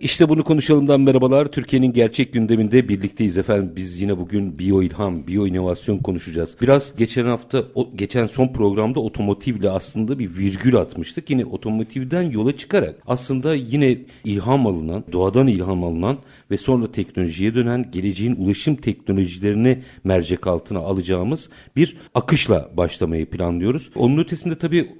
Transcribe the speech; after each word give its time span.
İşte 0.00 0.28
bunu 0.28 0.44
konuşalımdan 0.44 1.00
merhabalar. 1.00 1.46
Türkiye'nin 1.46 1.92
gerçek 1.92 2.32
gündeminde 2.32 2.88
birlikteyiz 2.88 3.38
efendim. 3.38 3.72
Biz 3.76 4.00
yine 4.00 4.18
bugün 4.18 4.58
biyo 4.58 4.82
ilham, 4.82 5.26
biyo 5.26 5.46
inovasyon 5.46 5.98
konuşacağız. 5.98 6.56
Biraz 6.60 6.96
geçen 6.96 7.26
hafta, 7.26 7.64
o, 7.74 7.88
geçen 7.94 8.26
son 8.26 8.52
programda 8.52 9.00
otomotivle 9.00 9.70
aslında 9.70 10.18
bir 10.18 10.36
virgül 10.36 10.76
atmıştık. 10.76 11.30
Yine 11.30 11.44
otomotivden 11.44 12.30
yola 12.30 12.56
çıkarak 12.56 12.98
aslında 13.06 13.54
yine 13.54 13.98
ilham 14.24 14.66
alınan, 14.66 15.04
doğadan 15.12 15.46
ilham 15.46 15.84
alınan 15.84 16.18
ve 16.50 16.56
sonra 16.56 16.92
teknolojiye 16.92 17.54
dönen 17.54 17.90
geleceğin 17.90 18.36
ulaşım 18.36 18.76
teknolojilerini 18.76 19.82
mercek 20.04 20.46
altına 20.46 20.78
alacağımız 20.78 21.50
bir 21.76 21.96
akışla 22.14 22.70
başlamayı 22.76 23.26
planlıyoruz. 23.26 23.90
Onun 23.94 24.18
ötesinde 24.18 24.58
tabii 24.58 24.92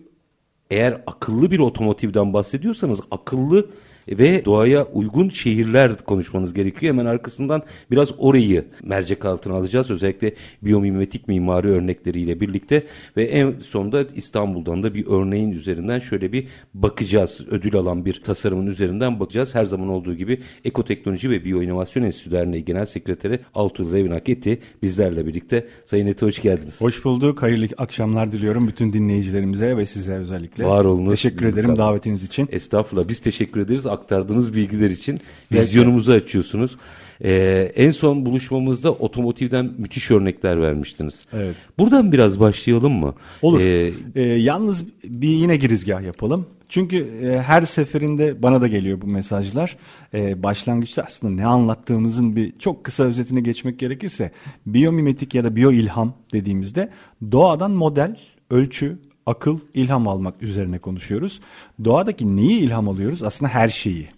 eğer 0.70 1.02
akıllı 1.06 1.50
bir 1.50 1.58
otomotivden 1.58 2.32
bahsediyorsanız 2.32 3.00
akıllı 3.10 3.66
ve 4.10 4.44
doğaya 4.44 4.84
uygun 4.84 5.28
şehirler 5.28 5.96
konuşmanız 5.96 6.54
gerekiyor. 6.54 6.92
Hemen 6.92 7.06
arkasından 7.06 7.62
biraz 7.90 8.12
orayı 8.18 8.64
mercek 8.82 9.24
altına 9.24 9.54
alacağız. 9.54 9.90
Özellikle 9.90 10.34
biyomimetik 10.62 11.28
mimari 11.28 11.68
örnekleriyle 11.68 12.40
birlikte 12.40 12.86
ve 13.16 13.24
en 13.24 13.58
sonunda 13.58 14.04
İstanbul'dan 14.14 14.82
da 14.82 14.94
bir 14.94 15.06
örneğin 15.06 15.52
üzerinden 15.52 15.98
şöyle 15.98 16.32
bir 16.32 16.46
bakacağız. 16.74 17.46
Ödül 17.50 17.76
alan 17.76 18.04
bir 18.04 18.22
tasarımın 18.22 18.66
üzerinden 18.66 19.20
bakacağız. 19.20 19.54
Her 19.54 19.64
zaman 19.64 19.88
olduğu 19.88 20.14
gibi 20.14 20.40
Ekoteknoloji 20.64 21.30
ve 21.30 21.44
Biyoinovasyon 21.44 22.02
Enstitüsü 22.02 22.30
Derneği 22.30 22.64
Genel 22.64 22.86
Sekreteri 22.86 23.40
Altur 23.54 23.92
Revinak 23.92 24.28
Eti 24.28 24.58
bizlerle 24.82 25.26
birlikte. 25.26 25.68
Sayın 25.84 26.06
Eti 26.06 26.26
hoş 26.26 26.42
geldiniz. 26.42 26.80
Hoş 26.80 27.04
bulduk. 27.04 27.42
Hayırlı 27.42 27.66
akşamlar 27.78 28.32
diliyorum 28.32 28.68
bütün 28.68 28.92
dinleyicilerimize 28.92 29.76
ve 29.76 29.86
size 29.86 30.12
özellikle. 30.12 30.64
Var 30.64 30.84
olunuz. 30.84 31.10
Teşekkür 31.10 31.46
ederim 31.46 31.76
davetiniz 31.76 32.24
için. 32.24 32.48
Estağfurullah 32.52 33.08
biz 33.08 33.20
teşekkür 33.20 33.60
ederiz 33.60 33.86
aktardığınız 33.98 34.54
bilgiler 34.54 34.90
için 34.90 35.20
vizyonumuzu 35.52 36.12
açıyorsunuz. 36.12 36.76
Ee, 37.24 37.72
en 37.76 37.90
son 37.90 38.26
buluşmamızda 38.26 38.92
otomotivden 38.92 39.70
müthiş 39.78 40.10
örnekler 40.10 40.60
vermiştiniz. 40.60 41.26
Evet. 41.32 41.56
Buradan 41.78 42.12
biraz 42.12 42.40
başlayalım 42.40 42.92
mı? 42.92 43.14
Olur. 43.42 43.60
Ee, 43.60 43.92
ee, 44.14 44.22
yalnız 44.22 44.84
bir 45.04 45.28
yine 45.28 45.56
girizgah 45.56 46.02
yapalım. 46.02 46.46
Çünkü 46.68 46.96
e, 47.22 47.42
her 47.42 47.62
seferinde 47.62 48.42
bana 48.42 48.60
da 48.60 48.68
geliyor 48.68 49.00
bu 49.00 49.06
mesajlar. 49.06 49.76
E, 50.14 50.42
başlangıçta 50.42 51.02
aslında 51.02 51.34
ne 51.34 51.46
anlattığımızın 51.46 52.36
bir 52.36 52.52
çok 52.52 52.84
kısa 52.84 53.04
özetine 53.04 53.40
geçmek 53.40 53.78
gerekirse 53.78 54.30
biyomimetik 54.66 55.34
ya 55.34 55.44
da 55.44 55.56
biyo 55.56 55.72
ilham 55.72 56.14
dediğimizde 56.32 56.90
doğadan 57.32 57.70
model, 57.70 58.16
ölçü, 58.50 58.98
akıl, 59.28 59.58
ilham 59.74 60.08
almak 60.08 60.42
üzerine 60.42 60.78
konuşuyoruz. 60.78 61.40
Doğadaki 61.84 62.36
neyi 62.36 62.60
ilham 62.60 62.88
alıyoruz? 62.88 63.22
Aslında 63.22 63.52
her 63.52 63.68
şeyi. 63.68 64.08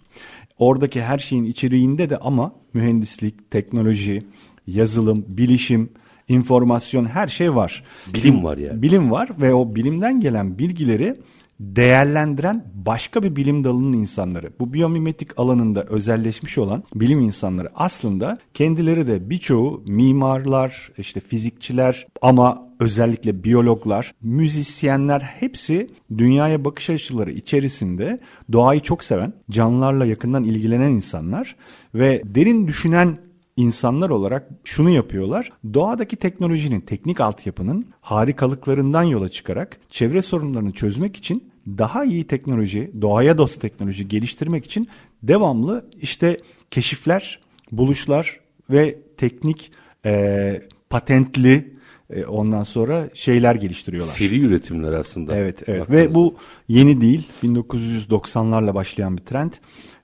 Oradaki 0.57 1.01
her 1.01 1.17
şeyin 1.17 1.43
içeriğinde 1.43 2.09
de 2.09 2.17
ama 2.17 2.53
mühendislik, 2.73 3.51
teknoloji, 3.51 4.23
yazılım, 4.67 5.25
bilişim, 5.27 5.89
informasyon 6.27 7.05
her 7.05 7.27
şey 7.27 7.55
var. 7.55 7.83
Bilim 8.13 8.43
var 8.43 8.57
yani. 8.57 8.81
Bilim 8.81 9.11
var 9.11 9.29
ve 9.41 9.53
o 9.53 9.75
bilimden 9.75 10.19
gelen 10.19 10.59
bilgileri 10.59 11.13
değerlendiren 11.61 12.65
başka 12.73 13.23
bir 13.23 13.35
bilim 13.35 13.63
dalının 13.63 13.93
insanları. 13.93 14.51
Bu 14.59 14.73
biyomimetik 14.73 15.39
alanında 15.39 15.83
özelleşmiş 15.83 16.57
olan 16.57 16.83
bilim 16.95 17.19
insanları 17.21 17.69
aslında 17.75 18.37
kendileri 18.53 19.07
de 19.07 19.29
birçoğu 19.29 19.83
mimarlar, 19.87 20.91
işte 20.97 21.19
fizikçiler 21.19 22.07
ama 22.21 22.70
özellikle 22.81 23.43
biyologlar, 23.43 24.13
müzisyenler 24.21 25.19
hepsi 25.21 25.89
dünyaya 26.17 26.65
bakış 26.65 26.89
açıları 26.89 27.31
içerisinde 27.31 28.19
doğayı 28.51 28.79
çok 28.79 29.03
seven, 29.03 29.33
canlılarla 29.51 30.05
yakından 30.05 30.43
ilgilenen 30.43 30.91
insanlar 30.91 31.55
ve 31.95 32.21
derin 32.25 32.67
düşünen 32.67 33.17
insanlar 33.57 34.09
olarak 34.09 34.49
şunu 34.63 34.89
yapıyorlar. 34.89 35.51
Doğadaki 35.73 36.15
teknolojinin, 36.15 36.81
teknik 36.81 37.19
altyapının 37.19 37.85
harikalıklarından 38.01 39.03
yola 39.03 39.29
çıkarak 39.29 39.79
çevre 39.89 40.21
sorunlarını 40.21 40.71
çözmek 40.71 41.17
için 41.17 41.51
daha 41.67 42.05
iyi 42.05 42.27
teknoloji, 42.27 42.91
doğaya 43.01 43.37
dost 43.37 43.61
teknoloji 43.61 44.07
geliştirmek 44.07 44.65
için 44.65 44.87
devamlı 45.23 45.89
işte 46.01 46.37
keşifler, 46.71 47.39
buluşlar 47.71 48.39
ve 48.69 48.99
teknik 49.17 49.71
e, 50.05 50.61
patentli 50.89 51.80
e, 52.11 52.25
ondan 52.25 52.63
sonra 52.63 53.09
şeyler 53.13 53.55
geliştiriyorlar. 53.55 54.13
Seri 54.13 54.39
üretimler 54.39 54.93
aslında. 54.93 55.35
Evet, 55.35 55.63
evet. 55.67 55.89
Ve 55.89 56.13
bu 56.13 56.35
yeni 56.67 57.01
değil. 57.01 57.27
1990'larla 57.43 58.73
başlayan 58.73 59.17
bir 59.17 59.23
trend. 59.23 59.51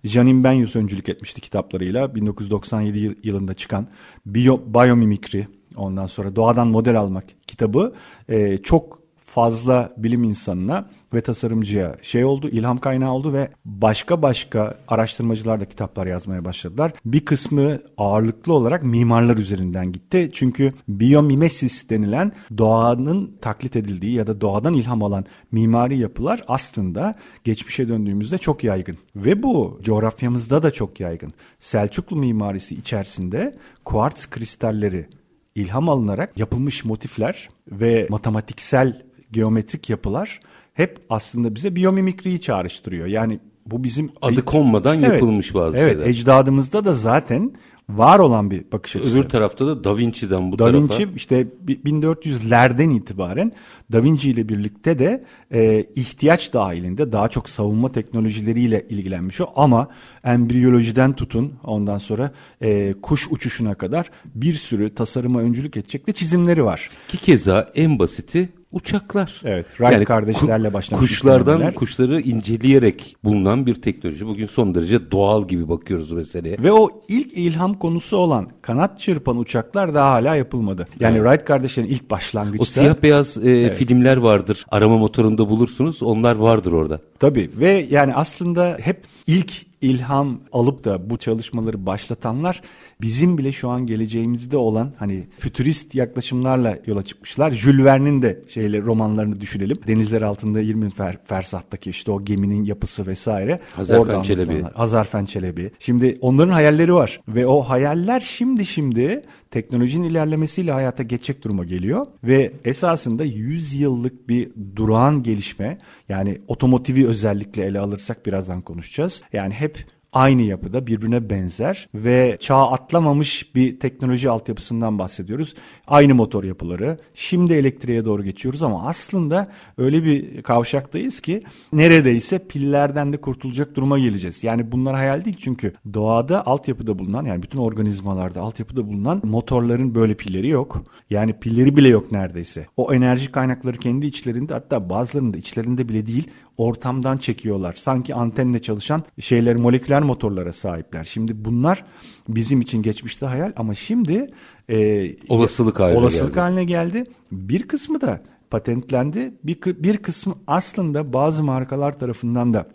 Janine 0.04 0.44
Benyus 0.44 0.76
öncülük 0.76 1.10
etmişti 1.10 1.42
kitaplarıyla. 1.42 2.16
1997 2.16 3.16
yılında 3.24 3.54
çıkan 3.54 3.88
Bio, 4.26 4.60
Biomimikri, 4.74 5.48
ondan 5.76 6.06
sonra 6.06 6.36
Doğadan 6.36 6.68
Model 6.68 7.00
Almak 7.00 7.24
kitabı 7.48 7.94
e, 8.30 8.58
çok 8.58 8.97
fazla 9.38 9.94
bilim 9.98 10.24
insanına 10.24 10.88
ve 11.14 11.22
tasarımcıya 11.22 11.96
şey 12.02 12.26
oldu, 12.26 12.50
ilham 12.50 12.78
kaynağı 12.78 13.12
oldu 13.12 13.34
ve 13.34 13.50
başka 13.66 14.22
başka 14.22 14.78
araştırmacılar 14.88 15.60
da 15.60 15.66
kitaplar 15.66 16.08
yazmaya 16.08 16.46
başladılar. 16.46 16.92
Bir 17.06 17.26
kısmı 17.26 17.80
ağırlıklı 17.98 18.54
olarak 18.54 18.84
mimarlar 18.84 19.38
üzerinden 19.38 19.92
gitti. 19.92 20.30
Çünkü 20.34 20.74
biyomimesis 20.88 21.90
denilen 21.90 22.32
doğanın 22.58 23.38
taklit 23.42 23.76
edildiği 23.76 24.14
ya 24.14 24.28
da 24.28 24.42
doğadan 24.42 24.74
ilham 24.74 25.04
alan 25.04 25.26
mimari 25.52 25.98
yapılar 25.98 26.44
aslında 26.48 27.16
geçmişe 27.44 27.88
döndüğümüzde 27.88 28.38
çok 28.38 28.64
yaygın. 28.64 28.98
Ve 29.16 29.44
bu 29.44 29.80
coğrafyamızda 29.84 30.64
da 30.64 30.72
çok 30.72 31.00
yaygın. 31.00 31.32
Selçuklu 31.60 32.16
mimarisi 32.18 32.76
içerisinde 32.76 33.52
kuartz 33.86 34.30
kristalleri 34.30 35.08
ilham 35.56 35.90
alınarak 35.90 36.40
yapılmış 36.40 36.86
motifler 36.86 37.50
ve 37.72 38.08
matematiksel 38.10 39.07
geometrik 39.32 39.90
yapılar 39.90 40.40
hep 40.74 41.00
aslında 41.10 41.56
bize 41.56 41.76
biyomimikriyi 41.76 42.42
çağrıştırıyor. 42.42 43.08
Yani 43.08 43.40
bu 43.66 43.84
bizim 43.84 44.10
adı 44.22 44.46
konmadan 44.46 45.04
evet, 45.04 45.14
yapılmış 45.14 45.54
bazı 45.54 45.78
evet, 45.78 45.92
şeyler. 45.92 46.06
Evet, 46.06 46.16
ecdadımızda 46.16 46.86
da 46.86 46.94
zaten 46.94 47.54
var 47.90 48.20
olan 48.20 48.52
bir 48.52 48.72
bakış 48.72 48.96
açısı. 48.96 49.20
Öbür 49.20 49.30
tarafta 49.30 49.68
da 49.68 49.84
Da 49.84 49.98
Vinci'den 49.98 50.52
bu 50.52 50.60
da 50.60 50.66
tarafa. 50.66 50.78
Da 50.78 50.82
Vinci 50.82 51.10
işte 51.16 51.48
1400'lerden 51.68 52.90
itibaren 52.90 53.52
Da 53.92 54.04
Vinci 54.04 54.30
ile 54.30 54.50
birlikte 54.50 55.00
de 55.00 55.24
e, 55.54 55.86
ihtiyaç 55.96 56.54
dahilinde 56.54 57.12
daha 57.12 57.28
çok 57.28 57.50
savunma 57.50 57.92
teknolojileriyle 57.92 58.86
ilgilenmiş 58.90 59.42
o 59.42 59.48
ama 59.56 59.88
embriyolojiden 60.24 61.14
tutun 61.14 61.54
ondan 61.64 61.98
sonra 61.98 62.32
e, 62.62 62.94
kuş 63.02 63.28
uçuşuna 63.32 63.76
kadar 63.76 64.10
bir 64.36 64.54
sürü 64.54 64.96
tasarıma 64.96 65.40
öncülük 65.40 65.78
edecek 65.78 66.08
de 66.08 66.14
çizimleri 66.14 66.66
var. 66.66 66.90
Ki 67.08 67.18
keza 67.18 67.72
en 67.76 68.00
basiti 68.00 68.50
uçaklar. 68.72 69.42
Evet, 69.46 69.68
Wright 69.68 69.92
yani 69.92 70.06
kardeşlerle 70.06 70.74
başlamış. 70.74 71.10
Kuşlardan 71.10 71.72
kuşları 71.72 72.22
inceleyerek 72.22 73.16
bulunan 73.24 73.66
bir 73.66 73.76
teknoloji. 73.76 74.28
Bugün 74.28 74.46
son 74.46 74.76
derece 74.76 75.12
doğal 75.12 75.48
gibi 75.48 75.70
bakıyoruz 75.70 76.12
meseleye. 76.12 76.58
Ve 76.64 76.72
o 76.72 77.02
ilk 77.08 77.34
ilham 77.34 77.74
konusu 77.74 78.18
olan 78.18 78.50
kanat 78.62 79.00
çırpan 79.00 79.38
uçaklar 79.38 79.94
daha 79.94 80.12
hala 80.12 80.36
yapılmadı. 80.36 80.88
Yani 81.00 81.18
evet. 81.18 81.28
Wright 81.28 81.48
kardeşlerin 81.48 81.88
ilk 81.88 82.10
başlangıçta. 82.12 82.64
O 82.64 82.66
siyah 82.66 83.04
beyaz 83.04 83.38
e, 83.38 83.52
evet. 83.52 83.74
filmler 83.74 84.18
vardır. 84.18 84.66
Arama 84.70 84.98
motorunda 84.98 85.50
bulursunuz. 85.50 86.04
Onlar 86.04 86.36
vardır 86.36 86.72
orada. 86.72 87.00
Tabii 87.20 87.52
ve 87.56 87.88
yani 87.90 88.14
aslında 88.16 88.78
hep 88.82 89.04
ilk 89.28 89.68
ilham 89.82 90.40
alıp 90.52 90.84
da 90.84 91.10
bu 91.10 91.18
çalışmaları 91.18 91.86
başlatanlar 91.86 92.62
bizim 93.02 93.38
bile 93.38 93.52
şu 93.52 93.70
an 93.70 93.86
geleceğimizde 93.86 94.58
olan 94.58 94.94
hani 94.98 95.28
fütürist 95.38 95.96
yaklaşımlarla 95.96 96.78
yola 96.86 97.02
çıkmışlar. 97.02 97.52
Jules 97.52 97.86
Verne'in 97.86 98.22
de 98.22 98.42
şeyle 98.48 98.82
romanlarını 98.82 99.42
düşünelim. 99.42 99.78
Denizler 99.88 100.22
altında 100.22 100.60
20 100.60 100.90
fer, 100.90 101.18
fersahtaki 101.26 101.90
işte 101.90 102.12
o 102.12 102.26
geminin 102.26 102.64
yapısı 102.64 103.08
vesaire. 103.08 103.60
Hazarfen 103.76 104.22
Çelebi. 104.22 104.62
Hazarfen 104.62 105.26
Çelebi. 105.26 105.72
Şimdi 105.80 106.18
onların 106.22 106.54
hayalleri 106.54 106.94
var 106.94 107.20
ve 107.28 107.48
o 107.48 107.62
hayaller 107.62 108.20
şimdi 108.20 108.66
şimdi 108.66 109.22
teknolojinin 109.52 110.10
ilerlemesiyle 110.10 110.72
hayata 110.72 111.04
geçecek 111.04 111.44
duruma 111.44 111.66
geliyor 111.66 112.08
ve 112.24 112.54
esasında 112.66 113.24
100 113.24 113.74
yıllık 113.74 114.30
bir 114.30 114.52
durağan 114.76 115.24
gelişme 115.24 115.78
yani 116.10 116.42
otomotivi 116.48 117.08
özellikle 117.08 117.66
ele 117.66 117.80
alırsak 117.80 118.26
birazdan 118.26 118.62
konuşacağız. 118.62 119.22
Yani 119.34 119.54
hep 119.54 119.67
aynı 120.14 120.42
yapıda 120.42 120.88
birbirine 120.88 121.30
benzer 121.30 121.90
ve 121.96 122.38
çağ 122.40 122.72
atlamamış 122.72 123.56
bir 123.56 123.80
teknoloji 123.80 124.30
altyapısından 124.30 125.00
bahsediyoruz. 125.00 125.56
Aynı 125.88 126.16
motor 126.16 126.44
yapıları. 126.44 126.98
Şimdi 127.14 127.54
elektriğe 127.54 128.06
doğru 128.06 128.24
geçiyoruz 128.24 128.64
ama 128.64 128.88
aslında 128.88 129.48
öyle 129.78 130.04
bir 130.04 130.42
kavşaktayız 130.42 131.20
ki 131.20 131.44
neredeyse 131.74 132.40
pillerden 132.48 133.14
de 133.14 133.18
kurtulacak 133.22 133.76
duruma 133.76 134.00
geleceğiz. 134.00 134.44
Yani 134.44 134.72
bunlar 134.72 134.96
hayal 134.96 135.26
değil 135.26 135.38
çünkü 135.40 135.74
doğada 135.94 136.46
altyapıda 136.46 137.00
bulunan 137.00 137.26
yani 137.26 137.44
bütün 137.44 137.60
organizmalarda 137.60 138.42
altyapıda 138.42 138.88
bulunan 138.88 139.22
motorların 139.24 139.96
böyle 139.96 140.14
pilleri 140.14 140.48
yok. 140.48 140.84
Yani 141.10 141.34
pilleri 141.40 141.78
bile 141.78 141.88
yok 141.88 142.12
neredeyse. 142.12 142.68
O 142.78 142.94
enerji 142.94 143.32
kaynakları 143.32 143.78
kendi 143.78 144.06
içlerinde 144.06 144.54
hatta 144.54 144.90
bazılarında 144.90 145.38
içlerinde 145.38 145.90
bile 145.90 146.08
değil 146.08 146.28
ortamdan 146.58 147.18
çekiyorlar. 147.18 147.74
Sanki 147.74 148.16
antenle 148.16 148.62
çalışan 148.62 149.04
şeyler 149.20 149.56
moleküler 149.56 150.02
motorlara 150.02 150.54
sahipler. 150.54 151.04
Şimdi 151.04 151.46
bunlar 151.46 151.84
bizim 152.30 152.62
için 152.62 152.82
geçmişte 152.82 153.26
hayal 153.26 153.54
ama 153.56 153.76
şimdi 153.76 154.30
e, 154.70 155.10
olasılık 155.30 155.80
haline 155.80 155.98
olasılık 155.98 156.34
geldi. 156.34 156.40
haline 156.40 156.64
geldi. 156.64 157.04
Bir 157.32 157.68
kısmı 157.68 158.02
da 158.02 158.22
patentlendi. 158.50 159.34
Bir, 159.44 159.62
bir 159.66 159.98
kısmı 159.98 160.36
aslında 160.48 161.14
bazı 161.14 161.44
markalar 161.44 162.00
tarafından 162.00 162.54
da 162.54 162.68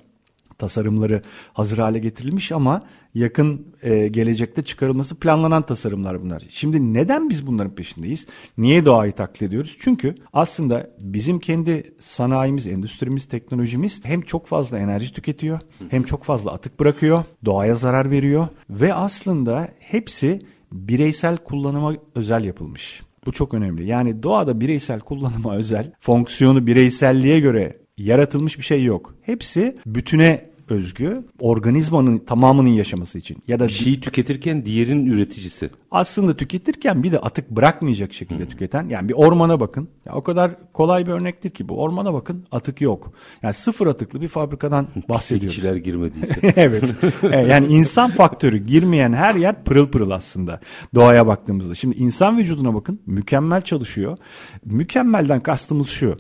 tasarımları 0.59 1.23
hazır 1.53 1.79
hale 1.79 1.99
getirilmiş 1.99 2.53
ama 2.53 2.83
yakın 3.15 3.67
e, 3.83 4.09
gelecekte 4.09 4.63
çıkarılması 4.63 5.15
planlanan 5.15 5.63
tasarımlar 5.63 6.23
bunlar. 6.23 6.43
Şimdi 6.49 6.95
neden 6.95 7.31
biz 7.31 7.47
bunların 7.47 7.75
peşindeyiz? 7.75 8.27
Niye 8.59 8.85
doğayı 8.85 9.13
taklit 9.13 9.43
ediyoruz? 9.43 9.77
Çünkü 9.81 10.15
aslında 10.33 10.91
bizim 10.99 11.39
kendi 11.39 11.95
sanayimiz, 11.99 12.67
endüstrimiz, 12.67 13.25
teknolojimiz 13.25 14.01
hem 14.05 14.21
çok 14.21 14.47
fazla 14.47 14.79
enerji 14.79 15.13
tüketiyor, 15.13 15.61
hem 15.91 16.03
çok 16.03 16.25
fazla 16.25 16.53
atık 16.53 16.81
bırakıyor, 16.81 17.25
doğaya 17.45 17.75
zarar 17.75 18.11
veriyor 18.11 18.49
ve 18.71 18.95
aslında 18.95 19.69
hepsi 19.79 20.41
bireysel 20.73 21.37
kullanıma 21.37 21.95
özel 22.15 22.45
yapılmış. 22.45 23.03
Bu 23.27 23.33
çok 23.33 23.55
önemli. 23.55 23.87
Yani 23.87 24.23
doğada 24.23 24.61
bireysel 24.61 25.01
kullanıma 25.01 25.57
özel, 25.57 25.93
fonksiyonu 26.01 26.67
bireyselliğe 26.67 27.41
göre 27.41 27.77
yaratılmış 27.97 28.59
bir 28.59 28.65
şey 28.65 28.85
yok. 28.85 29.15
Hepsi 29.23 29.79
bütüne 29.87 30.52
özgü 30.69 31.25
organizmanın 31.41 32.19
tamamının 32.19 32.69
yaşaması 32.69 33.19
için 33.19 33.39
ya 33.49 33.61
da 33.61 33.67
bir 33.67 33.73
şeyi 33.73 34.01
tüketirken 34.01 34.67
diğerinin 34.67 35.07
üreticisi. 35.07 35.71
Aslında 35.91 36.37
tüketirken 36.37 37.03
bir 37.03 37.13
de 37.13 37.19
atık 37.19 37.51
bırakmayacak 37.51 38.13
şekilde 38.13 38.43
hmm. 38.43 38.51
tüketen 38.51 38.89
yani 38.89 39.09
bir 39.09 39.15
ormana 39.15 39.61
bakın. 39.61 39.89
Ya 40.07 40.15
o 40.15 40.23
kadar 40.23 40.73
kolay 40.73 41.07
bir 41.07 41.13
örnektir 41.13 41.51
ki 41.51 41.69
bu. 41.69 41.83
Ormana 41.83 42.15
bakın 42.15 42.45
atık 42.53 42.81
yok. 42.81 43.13
Yani 43.43 43.55
sıfır 43.55 43.87
atıklı 43.87 44.21
bir 44.21 44.29
fabrikadan 44.29 44.89
bahsediyoruz. 45.09 45.57
Pislikçiler 45.57 45.77
girmediyse. 45.77 46.35
evet. 46.57 46.95
Yani 47.23 47.67
insan 47.67 48.11
faktörü 48.11 48.59
girmeyen 48.59 49.13
her 49.13 49.35
yer 49.35 49.65
pırıl 49.65 49.89
pırıl 49.89 50.11
aslında 50.11 50.61
doğaya 50.95 51.27
baktığımızda. 51.27 51.75
Şimdi 51.75 51.97
insan 51.97 52.39
vücuduna 52.39 52.75
bakın 52.75 53.01
mükemmel 53.07 53.61
çalışıyor. 53.61 54.19
Mükemmelden 54.65 55.41
kastımız 55.41 55.89
şu. 55.89 56.17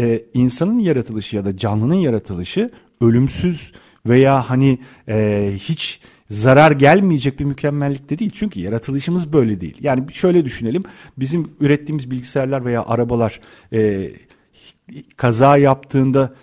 Ee, 0.00 0.22
insanın 0.34 0.78
yaratılışı 0.78 1.36
ya 1.36 1.44
da 1.44 1.56
canlının 1.56 1.94
yaratılışı 1.94 2.70
ölümsüz 3.00 3.72
veya 4.06 4.50
hani 4.50 4.78
e, 5.08 5.52
hiç 5.56 6.00
zarar 6.30 6.72
gelmeyecek 6.72 7.40
bir 7.40 7.44
mükemmellikte 7.44 8.18
değil. 8.18 8.30
Çünkü 8.34 8.60
yaratılışımız 8.60 9.32
böyle 9.32 9.60
değil. 9.60 9.76
Yani 9.80 10.12
şöyle 10.12 10.44
düşünelim. 10.44 10.84
Bizim 11.16 11.50
ürettiğimiz 11.60 12.10
bilgisayarlar 12.10 12.64
veya 12.64 12.84
arabalar 12.86 13.40
e, 13.72 14.10
kaza 15.16 15.56
yaptığında 15.56 16.34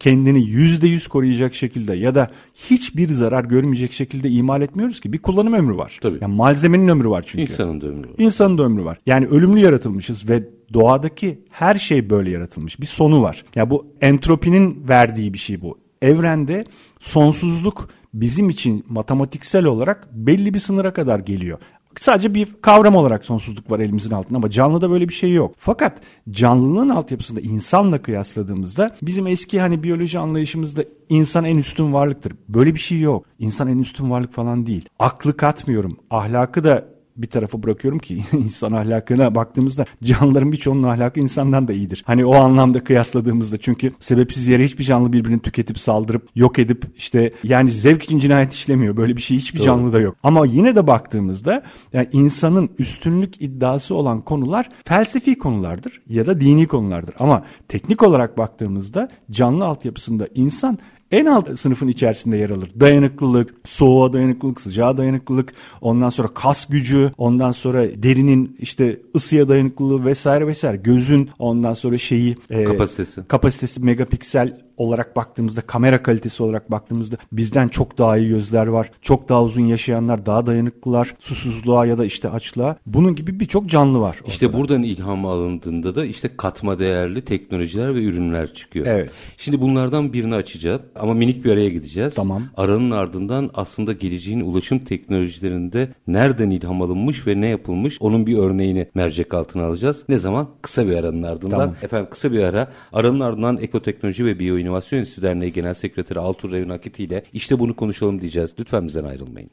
kendini 0.00 0.42
yüzde 0.48 0.88
yüz 0.88 1.08
koruyacak 1.08 1.54
şekilde 1.54 1.94
ya 1.94 2.14
da 2.14 2.30
hiçbir 2.54 3.08
zarar 3.08 3.44
görmeyecek 3.44 3.92
şekilde 3.92 4.30
imal 4.30 4.62
etmiyoruz 4.62 5.00
ki. 5.00 5.12
Bir 5.12 5.18
kullanım 5.18 5.52
ömrü 5.52 5.76
var. 5.76 5.98
Tabii. 6.02 6.18
Yani 6.20 6.34
malzemenin 6.34 6.88
ömrü 6.88 7.10
var 7.10 7.24
çünkü. 7.26 7.42
İnsanın 7.42 7.80
da 7.80 7.86
ömrü 7.86 8.08
var. 8.08 8.14
İnsanın 8.18 8.58
da 8.58 8.62
ömrü 8.62 8.84
var. 8.84 8.98
Yani 9.06 9.26
ölümlü 9.26 9.60
yaratılmışız 9.60 10.28
ve 10.28 10.48
doğadaki 10.72 11.38
her 11.50 11.74
şey 11.74 12.10
böyle 12.10 12.30
yaratılmış. 12.30 12.80
Bir 12.80 12.86
sonu 12.86 13.22
var. 13.22 13.36
Ya 13.36 13.42
yani 13.56 13.70
bu 13.70 13.86
entropinin 14.00 14.88
verdiği 14.88 15.32
bir 15.32 15.38
şey 15.38 15.60
bu 15.60 15.78
evrende 16.02 16.64
sonsuzluk 17.00 17.88
bizim 18.14 18.50
için 18.50 18.84
matematiksel 18.88 19.64
olarak 19.64 20.08
belli 20.12 20.54
bir 20.54 20.58
sınıra 20.58 20.92
kadar 20.92 21.18
geliyor. 21.18 21.58
Sadece 22.00 22.34
bir 22.34 22.48
kavram 22.62 22.96
olarak 22.96 23.24
sonsuzluk 23.24 23.70
var 23.70 23.80
elimizin 23.80 24.10
altında 24.10 24.36
ama 24.36 24.50
canlıda 24.50 24.90
böyle 24.90 25.08
bir 25.08 25.14
şey 25.14 25.32
yok. 25.32 25.54
Fakat 25.58 26.00
canlılığın 26.30 26.88
altyapısında 26.88 27.40
insanla 27.40 28.02
kıyasladığımızda 28.02 28.96
bizim 29.02 29.26
eski 29.26 29.60
hani 29.60 29.82
biyoloji 29.82 30.18
anlayışımızda 30.18 30.84
insan 31.08 31.44
en 31.44 31.56
üstün 31.56 31.92
varlıktır. 31.92 32.32
Böyle 32.48 32.74
bir 32.74 32.80
şey 32.80 33.00
yok. 33.00 33.24
İnsan 33.38 33.68
en 33.68 33.78
üstün 33.78 34.10
varlık 34.10 34.32
falan 34.32 34.66
değil. 34.66 34.88
Aklı 34.98 35.36
katmıyorum. 35.36 35.96
Ahlakı 36.10 36.64
da 36.64 36.97
bir 37.18 37.26
tarafa 37.26 37.62
bırakıyorum 37.62 37.98
ki 37.98 38.22
insan 38.32 38.72
ahlakına 38.72 39.34
baktığımızda 39.34 39.86
canlıların 40.02 40.52
birçoğunun 40.52 40.82
ahlakı 40.82 41.20
insandan 41.20 41.68
da 41.68 41.72
iyidir. 41.72 42.02
Hani 42.06 42.24
o 42.24 42.34
anlamda 42.34 42.84
kıyasladığımızda 42.84 43.56
çünkü 43.56 43.92
sebepsiz 44.00 44.48
yere 44.48 44.64
hiçbir 44.64 44.84
canlı 44.84 45.12
birbirini 45.12 45.38
tüketip 45.38 45.78
saldırıp 45.78 46.28
yok 46.34 46.58
edip 46.58 46.84
işte 46.96 47.32
yani 47.42 47.70
zevk 47.70 48.02
için 48.02 48.18
cinayet 48.18 48.52
işlemiyor. 48.52 48.96
Böyle 48.96 49.16
bir 49.16 49.22
şey 49.22 49.36
hiçbir 49.36 49.60
canlı 49.60 49.92
da 49.92 50.00
yok. 50.00 50.16
Ama 50.22 50.46
yine 50.46 50.76
de 50.76 50.86
baktığımızda 50.86 51.62
yani 51.92 52.08
insanın 52.12 52.70
üstünlük 52.78 53.42
iddiası 53.42 53.94
olan 53.94 54.20
konular 54.20 54.68
felsefi 54.84 55.38
konulardır 55.38 56.02
ya 56.08 56.26
da 56.26 56.40
dini 56.40 56.66
konulardır. 56.66 57.14
Ama 57.18 57.44
teknik 57.68 58.02
olarak 58.02 58.38
baktığımızda 58.38 59.08
canlı 59.30 59.64
altyapısında 59.64 60.28
insan 60.34 60.78
en 61.12 61.26
alt 61.26 61.58
sınıfın 61.58 61.88
içerisinde 61.88 62.36
yer 62.36 62.50
alır. 62.50 62.70
Dayanıklılık, 62.80 63.54
soğuğa 63.64 64.12
dayanıklılık, 64.12 64.60
sıcağa 64.60 64.98
dayanıklılık, 64.98 65.52
ondan 65.80 66.08
sonra 66.08 66.28
kas 66.28 66.66
gücü, 66.66 67.10
ondan 67.18 67.52
sonra 67.52 68.02
derinin 68.02 68.56
işte 68.58 69.00
ısıya 69.16 69.48
dayanıklılığı 69.48 70.04
vesaire 70.04 70.46
vesaire. 70.46 70.76
Gözün 70.76 71.30
ondan 71.38 71.74
sonra 71.74 71.98
şeyi 71.98 72.36
e, 72.50 72.64
kapasitesi. 72.64 73.22
Kapasitesi 73.28 73.80
megapiksel 73.80 74.67
olarak 74.78 75.16
baktığımızda, 75.16 75.60
kamera 75.60 76.02
kalitesi 76.02 76.42
olarak 76.42 76.70
baktığımızda 76.70 77.16
bizden 77.32 77.68
çok 77.68 77.98
daha 77.98 78.18
iyi 78.18 78.28
gözler 78.28 78.66
var. 78.66 78.90
Çok 79.02 79.28
daha 79.28 79.42
uzun 79.42 79.66
yaşayanlar, 79.66 80.26
daha 80.26 80.46
dayanıklılar, 80.46 81.14
susuzluğa 81.18 81.86
ya 81.86 81.98
da 81.98 82.04
işte 82.04 82.30
açlığa. 82.30 82.76
Bunun 82.86 83.14
gibi 83.14 83.40
birçok 83.40 83.66
canlı 83.66 84.00
var. 84.00 84.16
İşte 84.26 84.46
ortada. 84.46 84.60
buradan 84.60 84.82
ilham 84.82 85.26
alındığında 85.26 85.94
da 85.94 86.04
işte 86.04 86.30
katma 86.36 86.78
değerli 86.78 87.24
teknolojiler 87.24 87.94
ve 87.94 88.04
ürünler 88.04 88.54
çıkıyor. 88.54 88.86
Evet. 88.86 89.12
Şimdi 89.36 89.60
bunlardan 89.60 90.12
birini 90.12 90.34
açacağız 90.34 90.80
ama 90.94 91.14
minik 91.14 91.44
bir 91.44 91.52
araya 91.52 91.68
gideceğiz. 91.68 92.14
Tamam. 92.14 92.42
Aranın 92.56 92.90
ardından 92.90 93.50
aslında 93.54 93.92
geleceğin 93.92 94.40
ulaşım 94.40 94.78
teknolojilerinde 94.78 95.92
nereden 96.06 96.50
ilham 96.50 96.82
alınmış 96.82 97.26
ve 97.26 97.40
ne 97.40 97.48
yapılmış 97.48 97.96
onun 98.00 98.26
bir 98.26 98.38
örneğini 98.38 98.88
mercek 98.94 99.34
altına 99.34 99.64
alacağız. 99.64 100.04
Ne 100.08 100.16
zaman? 100.16 100.48
Kısa 100.62 100.86
bir 100.86 100.96
aranın 100.96 101.22
ardından. 101.22 101.58
Tamam. 101.58 101.74
Efendim 101.82 102.08
kısa 102.10 102.32
bir 102.32 102.40
ara. 102.40 102.72
Aranın 102.92 103.20
ardından 103.20 103.58
ekoteknoloji 103.58 104.24
ve 104.24 104.38
biyo 104.38 104.58
İnovasyon 104.68 104.98
Enstitüsü 104.98 105.22
Derneği 105.22 105.52
Genel 105.52 105.74
Sekreteri 105.74 106.18
Altur 106.18 106.52
Revin 106.52 106.68
Akiti 106.68 107.04
ile 107.04 107.24
işte 107.32 107.58
bunu 107.58 107.76
konuşalım 107.76 108.20
diyeceğiz. 108.20 108.54
Lütfen 108.58 108.86
bizden 108.86 109.04
ayrılmayın. 109.04 109.50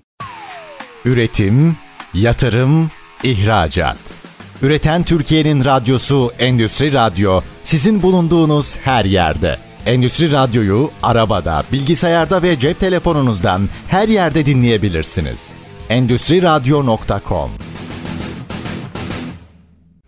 Üretim, 1.05 1.75
yatırım, 2.13 2.89
ihracat. 3.23 3.97
Üreten 4.61 5.03
Türkiye'nin 5.03 5.65
radyosu 5.65 6.31
Endüstri 6.39 6.93
Radyo 6.93 7.41
sizin 7.63 8.01
bulunduğunuz 8.01 8.77
her 8.77 9.05
yerde. 9.05 9.57
Endüstri 9.85 10.31
Radyo'yu 10.31 10.91
arabada, 11.03 11.63
bilgisayarda 11.71 12.43
ve 12.43 12.59
cep 12.59 12.79
telefonunuzdan 12.79 13.61
her 13.87 14.07
yerde 14.07 14.45
dinleyebilirsiniz. 14.45 15.53
Endüstri 15.89 16.41
Radyo.com 16.41 17.51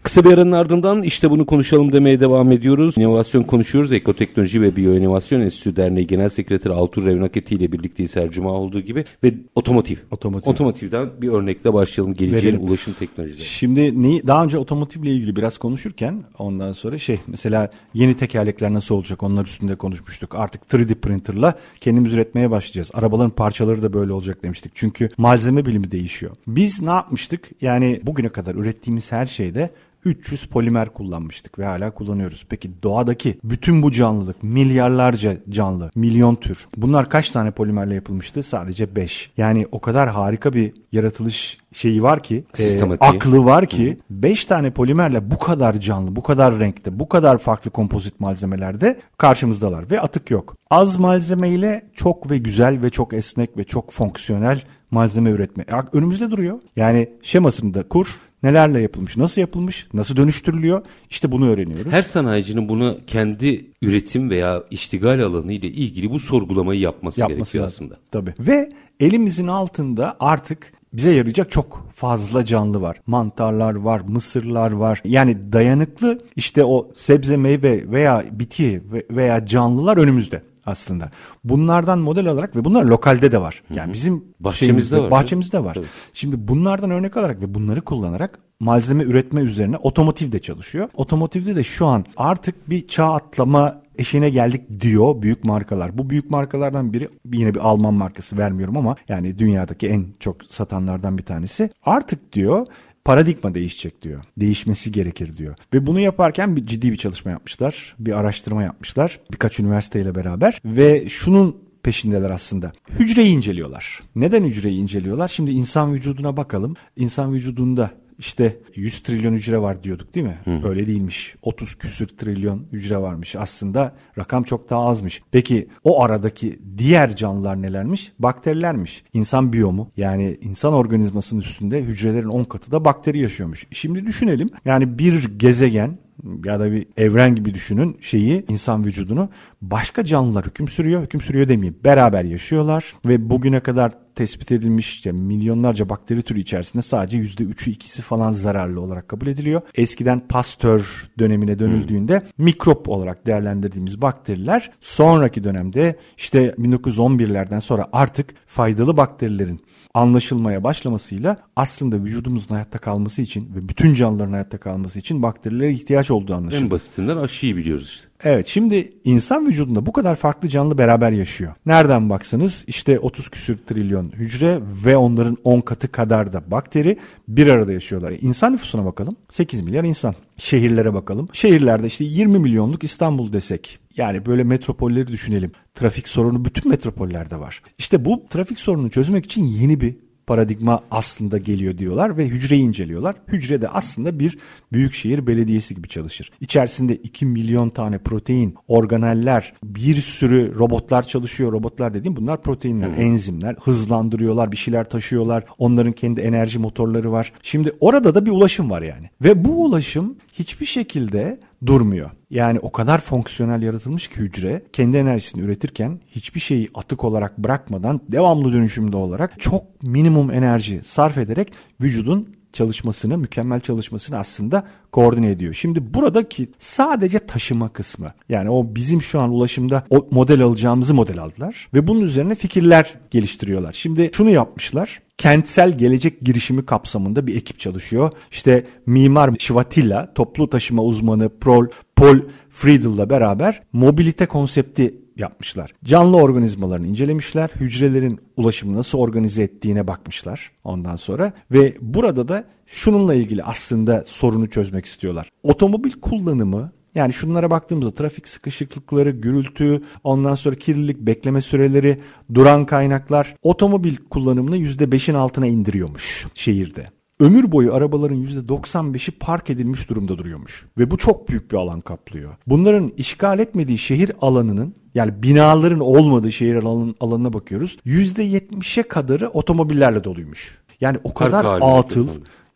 Kısa 0.08 0.24
bir 0.24 0.34
aranın 0.34 0.52
ardından 0.52 1.04
işte 1.04 1.32
bunu 1.32 1.46
konuşalım 1.46 1.94
demeye 1.94 2.20
devam 2.20 2.52
ediyoruz. 2.52 2.98
İnovasyon 2.98 3.44
konuşuyoruz. 3.44 3.92
Ekoteknoloji 3.92 4.62
ve 4.62 4.76
Biyoinovasyon 4.76 5.42
Enstitüsü 5.42 5.76
Derneği 5.76 6.08
Genel 6.08 6.30
Sekreteri 6.30 6.74
Altur 6.74 7.06
Revnaketi 7.06 7.56
ile 7.56 7.72
birlikteyiz 7.72 8.16
her 8.16 8.32
cuma 8.32 8.52
olduğu 8.52 8.80
gibi 8.80 9.06
ve 9.24 9.34
otomotiv. 9.56 9.98
Otomotiv. 10.12 10.52
Otomotivden 10.52 11.10
bir 11.22 11.30
örnekle 11.30 11.74
başlayalım. 11.74 12.14
Geleceğin 12.14 12.44
Verelim. 12.44 12.70
ulaşım 12.70 12.94
teknolojileri. 12.94 13.46
Şimdi 13.46 14.02
neyi, 14.04 14.28
daha 14.28 14.44
önce 14.44 14.58
otomotivle 14.58 15.12
ilgili 15.12 15.36
biraz 15.36 15.58
konuşurken 15.58 16.24
ondan 16.40 16.72
sonra 16.72 16.98
şey 16.98 17.20
mesela 17.28 17.72
yeni 17.94 18.16
tekerlekler 18.16 18.74
nasıl 18.74 18.96
olacak 18.96 19.24
onlar 19.24 19.46
üstünde 19.46 19.76
konuşmuştuk. 19.76 20.36
Artık 20.36 20.64
3D 20.64 20.96
printerla 20.96 21.56
kendimiz 21.82 22.14
üretmeye 22.14 22.52
başlayacağız. 22.52 22.92
Arabaların 22.94 23.32
parçaları 23.32 23.82
da 23.82 23.94
böyle 23.94 24.14
olacak 24.14 24.44
demiştik. 24.44 24.72
Çünkü 24.76 25.10
malzeme 25.18 25.66
bilimi 25.66 25.92
değişiyor. 25.92 26.32
Biz 26.48 26.82
ne 26.82 26.92
yapmıştık? 26.92 27.50
Yani 27.62 28.00
bugüne 28.04 28.30
kadar 28.30 28.56
ürettiğimiz 28.56 29.12
her 29.12 29.26
şeyde 29.26 29.70
300 30.08 30.46
polimer 30.46 30.90
kullanmıştık 30.90 31.60
ve 31.60 31.66
hala 31.66 31.92
kullanıyoruz. 31.92 32.46
Peki 32.50 32.84
doğadaki 32.84 33.40
bütün 33.44 33.82
bu 33.82 33.92
canlılık, 33.92 34.44
milyarlarca 34.44 35.38
canlı, 35.50 35.90
milyon 35.96 36.36
tür. 36.36 36.68
Bunlar 36.78 37.10
kaç 37.10 37.30
tane 37.30 37.52
polimerle 37.52 37.96
yapılmıştı? 37.96 38.44
Sadece 38.44 38.96
5. 38.96 39.32
Yani 39.38 39.68
o 39.72 39.82
kadar 39.82 40.10
harika 40.10 40.54
bir 40.54 40.74
yaratılış 40.92 41.58
şeyi 41.74 42.04
var 42.04 42.24
ki, 42.24 42.44
e, 42.60 42.82
aklı 43.00 43.46
var 43.46 43.66
ki 43.66 43.98
5 44.10 44.46
tane 44.46 44.72
polimerle 44.72 45.32
bu 45.32 45.40
kadar 45.40 45.80
canlı, 45.80 46.16
bu 46.16 46.24
kadar 46.24 46.60
renkte, 46.60 47.00
bu 47.00 47.10
kadar 47.10 47.38
farklı 47.38 47.72
kompozit 47.72 48.20
malzemelerde 48.20 49.00
karşımızdalar 49.18 49.92
ve 49.92 50.02
atık 50.02 50.32
yok. 50.32 50.56
Az 50.70 50.98
malzemeyle 50.98 51.90
çok 51.94 52.32
ve 52.32 52.38
güzel 52.38 52.82
ve 52.82 52.90
çok 52.90 53.14
esnek 53.14 53.58
ve 53.58 53.64
çok 53.64 53.92
fonksiyonel 53.92 54.62
malzeme 54.92 55.30
üretme. 55.30 55.66
Önümüzde 55.94 56.32
duruyor. 56.32 56.60
Yani 56.76 57.10
şemasını 57.22 57.74
da 57.74 57.84
kur. 57.88 58.20
Nelerle 58.44 58.82
yapılmış, 58.82 59.18
nasıl 59.18 59.42
yapılmış, 59.42 59.88
nasıl 59.94 60.16
dönüştürülüyor? 60.18 60.82
İşte 61.10 61.32
bunu 61.32 61.50
öğreniyoruz. 61.50 61.92
Her 61.92 62.04
sanayicinin 62.04 62.70
bunu 62.70 62.98
kendi 63.08 63.66
üretim 63.82 64.30
veya 64.30 64.64
iştigal 64.72 65.20
alanı 65.20 65.54
ile 65.54 65.68
ilgili 65.68 66.12
bu 66.12 66.20
sorgulamayı 66.20 66.80
yapması, 66.80 67.20
yapması 67.20 67.38
gerekiyor 67.38 67.64
lazım. 67.64 67.86
aslında. 67.86 68.00
Tabii. 68.12 68.34
Ve 68.40 68.70
elimizin 69.00 69.48
altında 69.48 70.16
artık 70.20 70.74
bize 70.94 71.12
yarayacak 71.12 71.52
çok 71.52 71.88
fazla 71.92 72.46
canlı 72.46 72.82
var. 72.82 73.02
Mantarlar 73.08 73.76
var, 73.76 74.02
mısırlar 74.08 74.72
var. 74.72 75.02
Yani 75.06 75.54
dayanıklı 75.54 76.20
işte 76.36 76.64
o 76.64 76.92
sebze, 76.96 77.38
meyve 77.38 77.92
veya 77.92 78.24
bitki 78.32 78.82
veya 79.12 79.46
canlılar 79.46 79.98
önümüzde 79.98 80.42
aslında. 80.68 81.12
Bunlardan 81.44 82.00
model 82.00 82.28
alarak 82.28 82.56
ve 82.56 82.66
bunlar 82.66 82.84
lokalde 82.84 83.32
de 83.32 83.42
var. 83.42 83.64
Yani 83.76 83.94
bizim 83.94 84.24
bahçemizde 84.40 85.00
var. 85.00 85.12
Bahçemizde 85.12 85.64
var. 85.64 85.74
Tabii. 85.74 85.86
Şimdi 86.14 86.48
bunlardan 86.48 86.92
örnek 86.92 87.18
alarak 87.18 87.42
ve 87.42 87.54
bunları 87.54 87.82
kullanarak 87.82 88.40
malzeme 88.60 89.04
üretme 89.04 89.42
üzerine 89.42 89.78
otomotiv 89.78 90.32
de 90.32 90.40
çalışıyor. 90.40 90.90
Otomotivde 90.94 91.56
de 91.56 91.64
şu 91.64 91.86
an 91.86 92.06
artık 92.18 92.70
bir 92.70 92.88
çağ 92.88 93.14
atlama 93.14 93.82
eşine 93.98 94.30
geldik 94.30 94.82
diyor 94.82 95.22
büyük 95.22 95.44
markalar. 95.44 95.98
Bu 95.98 96.10
büyük 96.10 96.32
markalardan 96.32 96.94
biri 96.94 97.10
yine 97.34 97.56
bir 97.56 97.60
Alman 97.60 97.94
markası 97.94 98.38
vermiyorum 98.38 98.78
ama 98.78 98.96
yani 99.08 99.40
dünyadaki 99.40 99.88
en 99.88 100.06
çok 100.20 100.44
satanlardan 100.46 101.18
bir 101.18 101.24
tanesi. 101.24 101.70
Artık 101.84 102.34
diyor 102.34 102.68
paradigma 103.08 103.54
değişecek 103.54 104.02
diyor. 104.02 104.24
Değişmesi 104.38 104.92
gerekir 104.92 105.38
diyor. 105.38 105.56
Ve 105.74 105.88
bunu 105.88 106.00
yaparken 106.00 106.56
bir 106.56 106.66
ciddi 106.66 106.92
bir 106.92 106.98
çalışma 106.98 107.32
yapmışlar. 107.32 107.96
Bir 108.00 108.12
araştırma 108.12 108.64
yapmışlar. 108.64 109.20
Birkaç 109.32 109.60
üniversiteyle 109.60 110.16
beraber 110.16 110.62
ve 110.66 111.10
şunun 111.10 111.58
peşindeler 111.84 112.30
aslında. 112.30 112.72
Hücreyi 113.00 113.36
inceliyorlar. 113.36 114.04
Neden 114.16 114.44
hücreyi 114.44 114.80
inceliyorlar? 114.80 115.28
Şimdi 115.28 115.52
insan 115.52 115.94
vücuduna 115.94 116.38
bakalım. 116.38 116.76
İnsan 116.96 117.34
vücudunda 117.34 117.92
işte 118.20 118.58
100 118.76 119.00
trilyon 119.00 119.34
hücre 119.34 119.62
var 119.62 119.84
diyorduk 119.84 120.16
değil 120.16 120.26
mi? 120.26 120.38
Hı. 120.44 120.70
Öyle 120.70 120.88
değilmiş. 120.88 121.36
30 121.42 121.76
küsür 121.76 122.08
trilyon 122.08 122.66
hücre 122.72 122.98
varmış. 122.98 123.36
Aslında 123.36 123.96
rakam 124.18 124.44
çok 124.44 124.70
daha 124.70 124.86
azmış. 124.86 125.22
Peki 125.32 125.68
o 125.84 126.04
aradaki 126.04 126.60
diğer 126.78 127.16
canlılar 127.16 127.62
nelermiş? 127.62 128.12
Bakterilermiş. 128.20 129.04
İnsan 129.14 129.54
biyomu 129.54 129.90
yani 129.98 130.38
insan 130.42 130.74
organizmasının 130.74 131.42
üstünde 131.42 131.84
hücrelerin 131.84 132.28
10 132.28 132.44
katı 132.44 132.72
da 132.72 132.86
bakteri 132.86 133.20
yaşıyormuş. 133.20 133.68
Şimdi 133.72 134.06
düşünelim. 134.06 134.50
Yani 134.66 135.00
bir 135.00 135.38
gezegen 135.38 136.00
ya 136.46 136.60
da 136.60 136.72
bir 136.72 136.86
evren 136.98 137.36
gibi 137.36 137.54
düşünün 137.54 137.98
şeyi 138.02 138.46
insan 138.48 138.86
vücudunu 138.86 139.30
başka 139.62 140.04
canlılar 140.04 140.46
hüküm 140.46 140.68
sürüyor. 140.68 141.04
Hüküm 141.04 141.22
sürüyor 141.22 141.48
demeyeyim. 141.48 141.80
Beraber 141.86 142.24
yaşıyorlar 142.24 142.94
ve 143.06 143.30
bugüne 143.30 143.60
kadar 143.60 143.92
tespit 144.18 144.52
edilmiş 144.52 144.94
işte 144.94 145.12
milyonlarca 145.12 145.90
bakteri 145.90 146.22
türü 146.22 146.40
içerisinde 146.40 146.82
sadece 146.82 147.18
%3'ü 147.18 147.72
ikisi 147.72 148.02
falan 148.02 148.32
zararlı 148.32 148.82
olarak 148.82 149.08
kabul 149.08 149.28
ediliyor. 149.28 149.62
Eskiden 149.76 150.20
Pasteur 150.20 151.10
dönemine 151.20 151.60
dönüldüğünde 151.60 152.20
hmm. 152.20 152.46
mikrop 152.46 152.90
olarak 152.90 153.26
değerlendirdiğimiz 153.26 154.02
bakteriler 154.02 154.72
sonraki 154.82 155.44
dönemde 155.44 155.96
işte 156.18 156.56
1911'lerden 156.60 157.60
sonra 157.60 157.88
artık 157.92 158.34
faydalı 158.46 158.98
bakterilerin 158.98 159.60
anlaşılmaya 159.94 160.64
başlamasıyla 160.64 161.38
aslında 161.56 162.04
vücudumuzun 162.04 162.56
hayatta 162.56 162.80
kalması 162.80 163.22
için 163.22 163.56
ve 163.56 163.70
bütün 163.70 163.94
canlıların 163.94 164.32
hayatta 164.32 164.58
kalması 164.58 165.00
için 165.00 165.24
bakterilere 165.24 165.72
ihtiyaç 165.72 166.12
olduğu 166.12 166.36
anlaşıldı. 166.36 166.64
En 166.64 166.70
basitinden 166.72 167.18
aşıyı 167.18 167.56
biliyoruz 167.56 167.86
işte. 167.86 168.08
Evet 168.24 168.48
şimdi 168.48 168.94
insan 169.04 169.48
vücudunda 169.48 169.86
bu 169.86 169.92
kadar 169.92 170.16
farklı 170.16 170.50
canlı 170.50 170.78
beraber 170.78 171.12
yaşıyor. 171.12 171.54
Nereden 171.66 172.10
baksanız 172.10 172.64
işte 172.68 173.00
30 173.00 173.30
küsür 173.30 173.58
trilyon 173.58 174.12
hücre 174.12 174.60
ve 174.86 174.98
onların 174.98 175.38
10 175.44 175.62
katı 175.62 175.92
kadar 175.92 176.34
da 176.34 176.52
bakteri 176.52 176.98
bir 177.28 177.48
arada 177.48 177.74
yaşıyorlar. 177.74 178.14
İnsan 178.22 178.54
nüfusuna 178.54 178.86
bakalım 178.86 179.16
8 179.30 179.62
milyar 179.62 179.84
insan. 179.84 180.16
Şehirlere 180.36 180.94
bakalım. 180.94 181.28
Şehirlerde 181.34 181.88
işte 181.88 182.06
20 182.06 182.40
milyonluk 182.40 182.84
İstanbul 182.84 183.34
desek 183.34 183.80
yani 183.98 184.26
böyle 184.26 184.44
metropolleri 184.44 185.08
düşünelim. 185.08 185.52
Trafik 185.76 186.08
sorunu 186.08 186.46
bütün 186.46 186.70
metropollerde 186.70 187.40
var. 187.40 187.62
İşte 187.78 188.06
bu 188.06 188.26
trafik 188.30 188.60
sorununu 188.60 188.90
çözmek 188.90 189.26
için 189.26 189.44
yeni 189.44 189.82
bir 189.82 189.96
paradigma 190.28 190.84
aslında 190.92 191.38
geliyor 191.38 191.78
diyorlar 191.78 192.18
ve 192.18 192.28
hücreyi 192.28 192.64
inceliyorlar. 192.64 193.16
Hücre 193.28 193.62
de 193.62 193.70
aslında 193.70 194.20
bir 194.20 194.38
büyükşehir 194.74 195.28
belediyesi 195.28 195.76
gibi 195.76 195.88
çalışır. 195.88 196.32
İçerisinde 196.42 196.96
2 196.96 197.26
milyon 197.26 197.70
tane 197.70 197.98
protein, 197.98 198.56
organeller, 198.68 199.54
bir 199.64 199.96
sürü 199.96 200.60
robotlar 200.60 201.04
çalışıyor. 201.04 201.52
Robotlar 201.52 201.94
dediğim 201.94 202.16
bunlar 202.16 202.42
proteinler, 202.42 202.88
hmm. 202.88 203.02
enzimler. 203.02 203.56
Hızlandırıyorlar, 203.64 204.52
bir 204.52 204.58
şeyler 204.58 204.90
taşıyorlar. 204.90 205.44
Onların 205.58 205.94
kendi 205.94 206.22
enerji 206.22 206.60
motorları 206.60 207.12
var. 207.12 207.34
Şimdi 207.42 207.72
orada 207.80 208.16
da 208.16 208.26
bir 208.26 208.32
ulaşım 208.32 208.70
var 208.70 208.82
yani. 208.82 209.10
Ve 209.24 209.46
bu 209.46 209.66
ulaşım 209.66 210.16
hiçbir 210.34 210.66
şekilde 210.66 211.40
durmuyor. 211.66 212.12
Yani 212.30 212.60
o 212.60 212.72
kadar 212.72 213.02
fonksiyonel 213.02 213.62
yaratılmış 213.62 214.08
ki 214.08 214.18
hücre 214.18 214.64
kendi 214.74 214.98
enerjisini 214.98 215.42
üretirken 215.42 216.00
hiçbir 216.08 216.40
şeyi 216.40 216.70
atık 216.74 217.04
olarak 217.04 217.38
bırakmadan 217.38 218.02
devamlı 218.10 218.54
dönüşümde 218.54 218.98
olarak 218.98 219.40
çok 219.40 219.84
minimum 219.84 220.32
enerji 220.32 220.82
sarf 220.84 221.18
ederek 221.18 221.54
vücudun 221.82 222.38
çalışmasını, 222.54 223.18
mükemmel 223.18 223.60
çalışmasını 223.60 224.18
aslında 224.18 224.64
koordine 224.92 225.32
ediyor. 225.32 225.54
Şimdi 225.54 225.94
buradaki 225.94 226.50
sadece 226.58 227.20
taşıma 227.20 227.70
kısmı 227.70 228.08
yani 228.30 228.50
o 228.50 228.76
bizim 228.76 229.02
şu 229.02 229.20
an 229.20 229.30
ulaşımda 229.30 229.84
o 229.90 230.08
model 230.12 230.42
alacağımızı 230.42 230.94
model 230.94 231.20
aldılar 231.20 231.70
ve 231.74 231.88
bunun 231.88 232.02
üzerine 232.02 232.36
fikirler 232.36 232.94
geliştiriyorlar. 233.12 233.74
Şimdi 233.74 234.12
şunu 234.14 234.30
yapmışlar 234.30 235.02
kentsel 235.18 235.78
gelecek 235.78 236.22
girişimi 236.22 236.66
kapsamında 236.66 237.28
bir 237.28 237.36
ekip 237.36 237.60
çalışıyor. 237.60 238.12
İşte 238.32 238.66
mimar 238.86 239.34
Şivatilla, 239.40 240.14
toplu 240.14 240.50
taşıma 240.50 240.84
uzmanı 240.84 241.30
Paul, 241.30 241.68
Paul 241.96 242.20
Friedel'la 242.50 243.10
beraber 243.10 243.62
mobilite 243.74 244.26
konsepti 244.26 244.96
yapmışlar. 245.16 245.74
Canlı 245.84 246.18
organizmalarını 246.18 246.88
incelemişler. 246.88 247.50
Hücrelerin 247.56 248.20
ulaşımı 248.38 248.78
nasıl 248.78 248.98
organize 248.98 249.44
ettiğine 249.44 249.88
bakmışlar 249.88 250.52
ondan 250.64 250.96
sonra. 250.96 251.34
Ve 251.52 251.78
burada 251.82 252.28
da 252.28 252.44
şununla 252.66 253.14
ilgili 253.14 253.44
aslında 253.44 254.04
sorunu 254.08 254.50
çözmek 254.50 254.86
istiyorlar. 254.86 255.30
Otomobil 255.44 255.92
kullanımı 255.92 256.72
yani 256.98 257.14
şunlara 257.14 257.50
baktığımızda 257.50 257.94
trafik 257.94 258.28
sıkışıklıkları, 258.28 259.12
gürültü, 259.12 259.82
ondan 260.04 260.36
sonra 260.36 260.56
kirlilik, 260.56 260.98
bekleme 260.98 261.42
süreleri, 261.42 262.00
duran 262.34 262.66
kaynaklar 262.66 263.36
otomobil 263.42 263.96
kullanımını 264.10 264.58
%5'in 264.58 265.16
altına 265.16 265.48
indiriyormuş 265.48 266.28
şehirde 266.34 266.98
ömür 267.20 267.52
boyu 267.52 267.74
arabaların 267.74 268.26
%95'i 268.26 269.12
park 269.12 269.50
edilmiş 269.50 269.90
durumda 269.90 270.18
duruyormuş. 270.18 270.66
Ve 270.78 270.92
bu 270.92 270.98
çok 270.98 271.30
büyük 271.30 271.52
bir 271.52 271.58
alan 271.58 271.82
kaplıyor. 271.82 272.36
Bunların 272.48 272.92
işgal 272.98 273.40
etmediği 273.40 273.78
şehir 273.78 274.12
alanının 274.22 274.76
yani 274.96 275.24
binaların 275.24 275.80
olmadığı 275.80 276.32
şehir 276.32 276.56
alanın, 276.56 276.96
alanına 277.00 277.34
bakıyoruz. 277.34 277.78
%70'e 277.86 278.84
kadarı 278.84 279.30
otomobillerle 279.30 280.04
doluymuş. 280.04 280.58
Yani 280.82 280.98
o 281.04 281.14
kadar 281.14 281.60
atıl, 281.62 282.08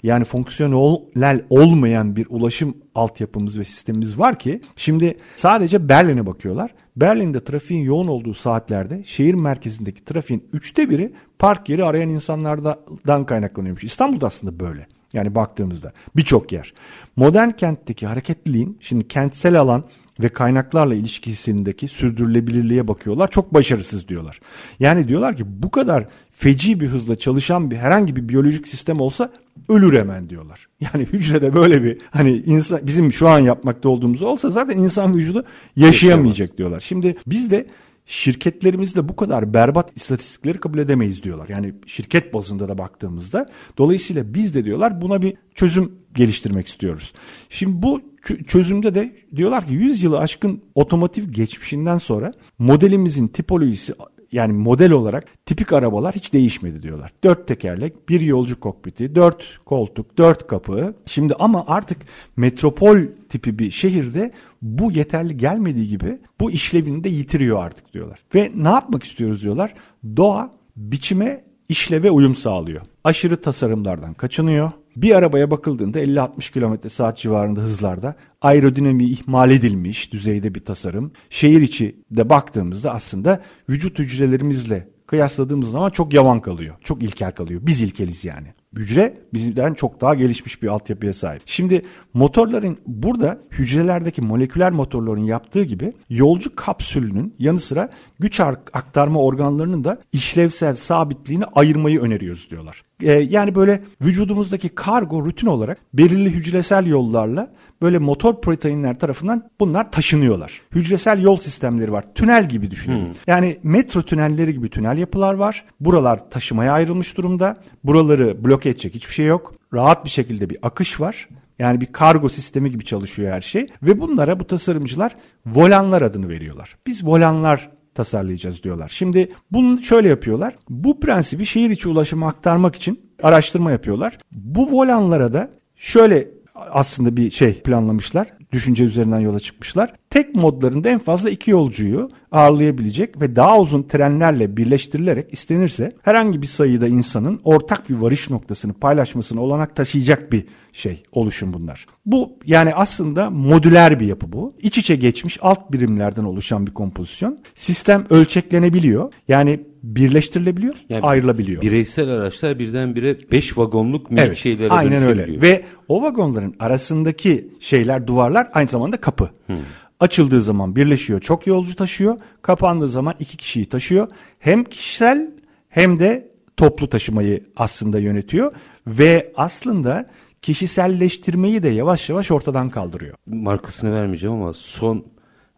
yani 0.04 0.26
fonksiyonel 0.26 1.42
olmayan 1.50 2.16
bir 2.16 2.28
ulaşım 2.30 2.78
altyapımız 2.96 3.60
ve 3.60 3.64
sistemimiz 3.64 4.20
var 4.20 4.40
ki 4.40 4.62
şimdi 4.76 5.18
sadece 5.36 5.90
Berlin'e 5.90 6.26
bakıyorlar. 6.26 6.74
Berlin'de 6.96 7.44
trafiğin 7.44 7.84
yoğun 7.84 8.08
olduğu 8.08 8.34
saatlerde 8.34 9.04
şehir 9.04 9.34
merkezindeki 9.34 10.06
trafiğin 10.06 10.44
üçte 10.54 10.90
biri 10.90 11.14
park 11.40 11.70
yeri 11.70 11.84
arayan 11.84 12.10
insanlardan 12.10 13.26
kaynaklanıyormuş. 13.26 13.84
İstanbul'da 13.84 14.28
aslında 14.28 14.60
böyle. 14.60 14.88
Yani 15.14 15.36
baktığımızda 15.36 15.92
birçok 16.16 16.52
yer. 16.52 16.74
Modern 17.16 17.50
kentteki 17.50 18.08
hareketliliğin 18.08 18.78
şimdi 18.80 19.08
kentsel 19.08 19.60
alan 19.60 19.84
ve 20.22 20.30
kaynaklarla 20.30 20.96
ilişkisindeki 20.96 21.88
sürdürülebilirliğe 21.88 22.88
bakıyorlar. 22.88 23.32
Çok 23.32 23.54
başarısız 23.54 24.08
diyorlar. 24.08 24.40
Yani 24.80 25.08
diyorlar 25.08 25.38
ki 25.38 25.44
bu 25.48 25.72
kadar 25.72 26.08
feci 26.30 26.80
bir 26.80 26.88
hızla 26.88 27.16
çalışan 27.16 27.72
bir 27.72 27.76
herhangi 27.76 28.16
bir 28.16 28.30
biyolojik 28.30 28.68
sistem 28.68 29.02
olsa 29.02 29.32
ölür 29.70 30.00
hemen 30.00 30.30
diyorlar. 30.30 30.68
Yani 30.94 31.06
hücrede 31.06 31.54
böyle 31.54 31.84
bir 31.84 32.02
hani 32.12 32.38
insan 32.38 32.80
bizim 32.84 33.14
şu 33.14 33.28
an 33.28 33.40
yapmakta 33.40 33.90
olduğumuz 33.90 34.22
olsa 34.22 34.50
zaten 34.50 34.78
insan 34.78 35.16
vücudu 35.16 35.46
yaşayamayacak 35.76 36.58
diyorlar. 36.58 36.80
Şimdi 36.80 37.16
biz 37.28 37.52
de 37.52 37.68
şirketlerimizde 38.06 39.10
bu 39.10 39.16
kadar 39.16 39.54
berbat 39.54 39.92
istatistikleri 39.96 40.58
kabul 40.58 40.78
edemeyiz 40.78 41.24
diyorlar. 41.24 41.50
Yani 41.50 41.74
şirket 41.86 42.34
bazında 42.34 42.68
da 42.68 42.78
baktığımızda. 42.78 43.46
Dolayısıyla 43.78 44.34
biz 44.34 44.56
de 44.56 44.66
diyorlar 44.66 45.02
buna 45.02 45.22
bir 45.22 45.34
çözüm 45.56 45.92
geliştirmek 46.16 46.68
istiyoruz. 46.68 47.14
Şimdi 47.50 47.82
bu 47.82 48.02
çözümde 48.48 48.96
de 48.96 49.16
diyorlar 49.36 49.66
ki 49.66 49.74
100 49.74 50.04
yılı 50.04 50.20
aşkın 50.20 50.62
otomotiv 50.76 51.30
geçmişinden 51.30 51.98
sonra 51.98 52.32
modelimizin 52.60 53.28
tipolojisi 53.28 53.94
yani 54.32 54.54
model 54.54 54.92
olarak 54.92 55.46
tipik 55.46 55.74
arabalar 55.74 56.16
hiç 56.16 56.34
değişmedi 56.34 56.84
diyorlar. 56.84 57.12
Dört 57.24 57.48
tekerlek, 57.48 58.10
bir 58.10 58.22
yolcu 58.22 58.60
kokpiti, 58.60 59.16
dört 59.16 59.60
koltuk, 59.66 60.18
dört 60.18 60.48
kapı. 60.48 60.94
Şimdi 61.06 61.34
ama 61.40 61.64
artık 61.68 61.98
metropol 62.38 62.98
tipi 63.30 63.60
bir 63.60 63.72
şehirde 63.72 64.32
bu 64.62 64.92
yeterli 64.92 65.38
gelmediği 65.38 65.88
gibi 65.88 66.20
bu 66.40 66.52
işlevini 66.52 67.04
de 67.04 67.10
yitiriyor 67.10 67.64
artık 67.64 67.94
diyorlar. 67.94 68.20
Ve 68.36 68.52
ne 68.56 68.70
yapmak 68.70 69.04
istiyoruz 69.04 69.44
diyorlar? 69.44 69.74
Doğa 70.16 70.52
biçime 70.76 71.51
işleve 71.72 72.12
uyum 72.12 72.36
sağlıyor. 72.36 72.82
Aşırı 73.04 73.42
tasarımlardan 73.42 74.14
kaçınıyor. 74.14 74.72
Bir 74.96 75.16
arabaya 75.16 75.52
bakıldığında 75.52 76.00
50-60 76.00 76.52
km 76.52 76.88
saat 76.88 77.18
civarında 77.18 77.62
hızlarda 77.62 78.16
aerodinamiği 78.42 79.12
ihmal 79.12 79.52
edilmiş 79.52 80.14
düzeyde 80.14 80.56
bir 80.56 80.66
tasarım. 80.66 81.12
Şehir 81.30 81.62
içi 81.62 81.96
de 82.12 82.30
baktığımızda 82.30 82.94
aslında 82.94 83.42
vücut 83.70 84.00
hücrelerimizle 84.00 84.88
kıyasladığımız 85.08 85.72
zaman 85.72 85.90
çok 85.90 86.14
yavan 86.14 86.42
kalıyor. 86.42 86.76
Çok 86.84 87.04
ilkel 87.04 87.32
kalıyor. 87.32 87.62
Biz 87.64 87.82
ilkeliz 87.82 88.26
yani. 88.26 88.48
Hücre 88.76 89.18
bizden 89.34 89.74
çok 89.74 90.02
daha 90.02 90.16
gelişmiş 90.16 90.62
bir 90.64 90.68
altyapıya 90.68 91.14
sahip. 91.14 91.42
Şimdi 91.46 91.82
motorların 92.14 92.78
burada 92.88 93.40
hücrelerdeki 93.52 94.22
moleküler 94.22 94.72
motorların 94.72 95.24
yaptığı 95.24 95.64
gibi 95.64 95.94
yolcu 96.10 96.56
kapsülünün 96.56 97.36
yanı 97.40 97.60
sıra 97.60 97.90
güç 98.20 98.40
aktarma 98.40 99.20
organlarının 99.20 99.84
da 99.84 100.00
işlevsel 100.12 100.76
sabitliğini 100.76 101.46
ayırmayı 101.46 102.02
öneriyoruz 102.02 102.50
diyorlar. 102.50 102.84
Ee, 103.04 103.12
yani 103.12 103.56
böyle 103.56 103.84
vücudumuzdaki 104.02 104.70
kargo 104.70 105.26
rutin 105.26 105.48
olarak 105.48 105.78
belirli 105.94 106.30
hücresel 106.30 106.86
yollarla 106.86 107.52
böyle 107.82 107.98
motor 107.98 108.42
proteinler 108.42 109.00
tarafından 109.00 109.50
bunlar 109.60 109.92
taşınıyorlar. 109.92 110.62
Hücresel 110.76 111.22
yol 111.22 111.38
sistemleri 111.38 111.92
var. 111.92 112.06
Tünel 112.16 112.50
gibi 112.50 112.72
düşünün. 112.72 113.06
Hmm. 113.06 113.14
Yani 113.28 113.58
metro 113.64 114.02
tünelleri 114.02 114.54
gibi 114.54 114.70
tünel 114.70 114.98
yapılar 114.98 115.34
var. 115.34 115.66
Buralar 115.80 116.30
taşımaya 116.30 116.74
ayrılmış 116.74 117.18
durumda. 117.18 117.58
Buraları 117.84 118.46
bloke 118.46 118.70
edecek 118.70 118.96
hiçbir 118.96 119.14
şey 119.14 119.26
yok. 119.26 119.54
Rahat 119.74 120.06
bir 120.06 120.10
şekilde 120.10 120.50
bir 120.50 120.58
akış 120.62 121.02
var. 121.02 121.28
Yani 121.60 121.82
bir 121.82 121.86
kargo 121.86 122.30
sistemi 122.30 122.72
gibi 122.72 122.86
çalışıyor 122.86 123.34
her 123.34 123.42
şey. 123.42 123.68
Ve 123.84 124.00
bunlara 124.00 124.40
bu 124.40 124.48
tasarımcılar 124.48 125.16
volanlar 125.46 126.02
adını 126.02 126.30
veriyorlar. 126.30 126.76
Biz 126.88 127.06
volanlar 127.06 127.70
tasarlayacağız 127.96 128.64
diyorlar. 128.64 128.90
Şimdi 128.90 129.32
bunu 129.52 129.82
şöyle 129.82 130.10
yapıyorlar. 130.10 130.56
Bu 130.70 131.00
prensibi 131.00 131.46
şehir 131.46 131.70
içi 131.70 131.90
ulaşıma 131.90 132.28
aktarmak 132.28 132.76
için 132.76 133.00
araştırma 133.24 133.72
yapıyorlar. 133.72 134.18
Bu 134.32 134.72
volanlara 134.72 135.34
da 135.34 135.52
şöyle 135.76 136.28
aslında 136.56 137.18
bir 137.18 137.30
şey 137.32 137.54
planlamışlar. 137.54 138.28
Düşünce 138.52 138.84
üzerinden 138.84 139.20
yola 139.20 139.40
çıkmışlar. 139.40 139.94
Tek 140.10 140.36
modlarında 140.36 140.90
en 140.90 141.00
fazla 141.00 141.30
iki 141.30 141.52
yolcuyu 141.52 142.10
ağırlayabilecek 142.32 143.22
ve 143.22 143.36
daha 143.36 143.60
uzun 143.60 143.84
trenlerle 143.84 144.58
birleştirilerek 144.58 145.34
istenirse 145.34 145.92
herhangi 146.02 146.42
bir 146.42 146.48
sayıda 146.48 146.88
insanın 146.88 147.42
ortak 147.44 147.90
bir 147.90 147.96
varış 147.96 148.30
noktasını 148.30 148.74
paylaşmasına 148.74 149.42
olanak 149.42 149.76
taşıyacak 149.76 150.32
bir 150.32 150.46
şey 150.72 151.04
oluşum 151.12 151.54
bunlar. 151.54 151.86
Bu 152.06 152.38
yani 152.46 152.76
aslında 152.76 153.30
modüler 153.30 154.00
bir 154.00 154.06
yapı 154.06 154.34
bu. 154.34 154.54
İç 154.60 154.78
içe 154.78 154.96
geçmiş 154.96 155.38
alt 155.42 155.72
birimlerden 155.72 156.24
oluşan 156.24 156.68
bir 156.68 156.74
kompozisyon. 156.74 157.38
Sistem 157.56 158.06
ölçeklenebiliyor. 158.10 159.14
Yani 159.28 159.60
birleştirilebiliyor, 159.84 160.76
yani 160.90 161.02
ayrılabiliyor. 161.02 161.62
Bireysel 161.62 162.10
araçlar 162.10 162.60
birdenbire 162.60 163.18
5 163.32 163.58
vagonluk 163.58 164.08
evet, 164.12 164.38
şeylere 164.38 164.70
Aynen 164.70 165.04
öyle. 165.04 165.42
Ve 165.42 165.64
o 165.88 166.02
vagonların 166.02 166.56
arasındaki 166.60 167.50
şeyler 167.60 168.08
duvarlar 168.08 168.50
aynı 168.54 168.70
zamanda 168.70 168.98
kapı. 168.98 169.30
Hmm. 169.48 169.56
Açıldığı 170.00 170.42
zaman 170.42 170.76
birleşiyor, 170.76 171.22
çok 171.22 171.48
yolcu 171.48 171.76
taşıyor. 171.76 172.18
Kapandığı 172.42 172.88
zaman 172.88 173.16
iki 173.20 173.38
kişiyi 173.38 173.66
taşıyor. 173.66 174.08
Hem 174.40 174.64
kişisel 174.64 175.32
hem 175.70 176.00
de 176.00 176.32
toplu 176.58 176.90
taşımayı 176.90 177.44
aslında 177.56 178.00
yönetiyor 178.00 178.52
ve 178.88 179.34
aslında 179.36 180.10
kişiselleştirmeyi 180.42 181.64
de 181.64 181.70
yavaş 181.70 182.10
yavaş 182.10 182.32
ortadan 182.32 182.70
kaldırıyor. 182.70 183.16
Markasını 183.26 183.96
vermeyeceğim 183.96 184.36
ama 184.36 184.54
son 184.54 185.06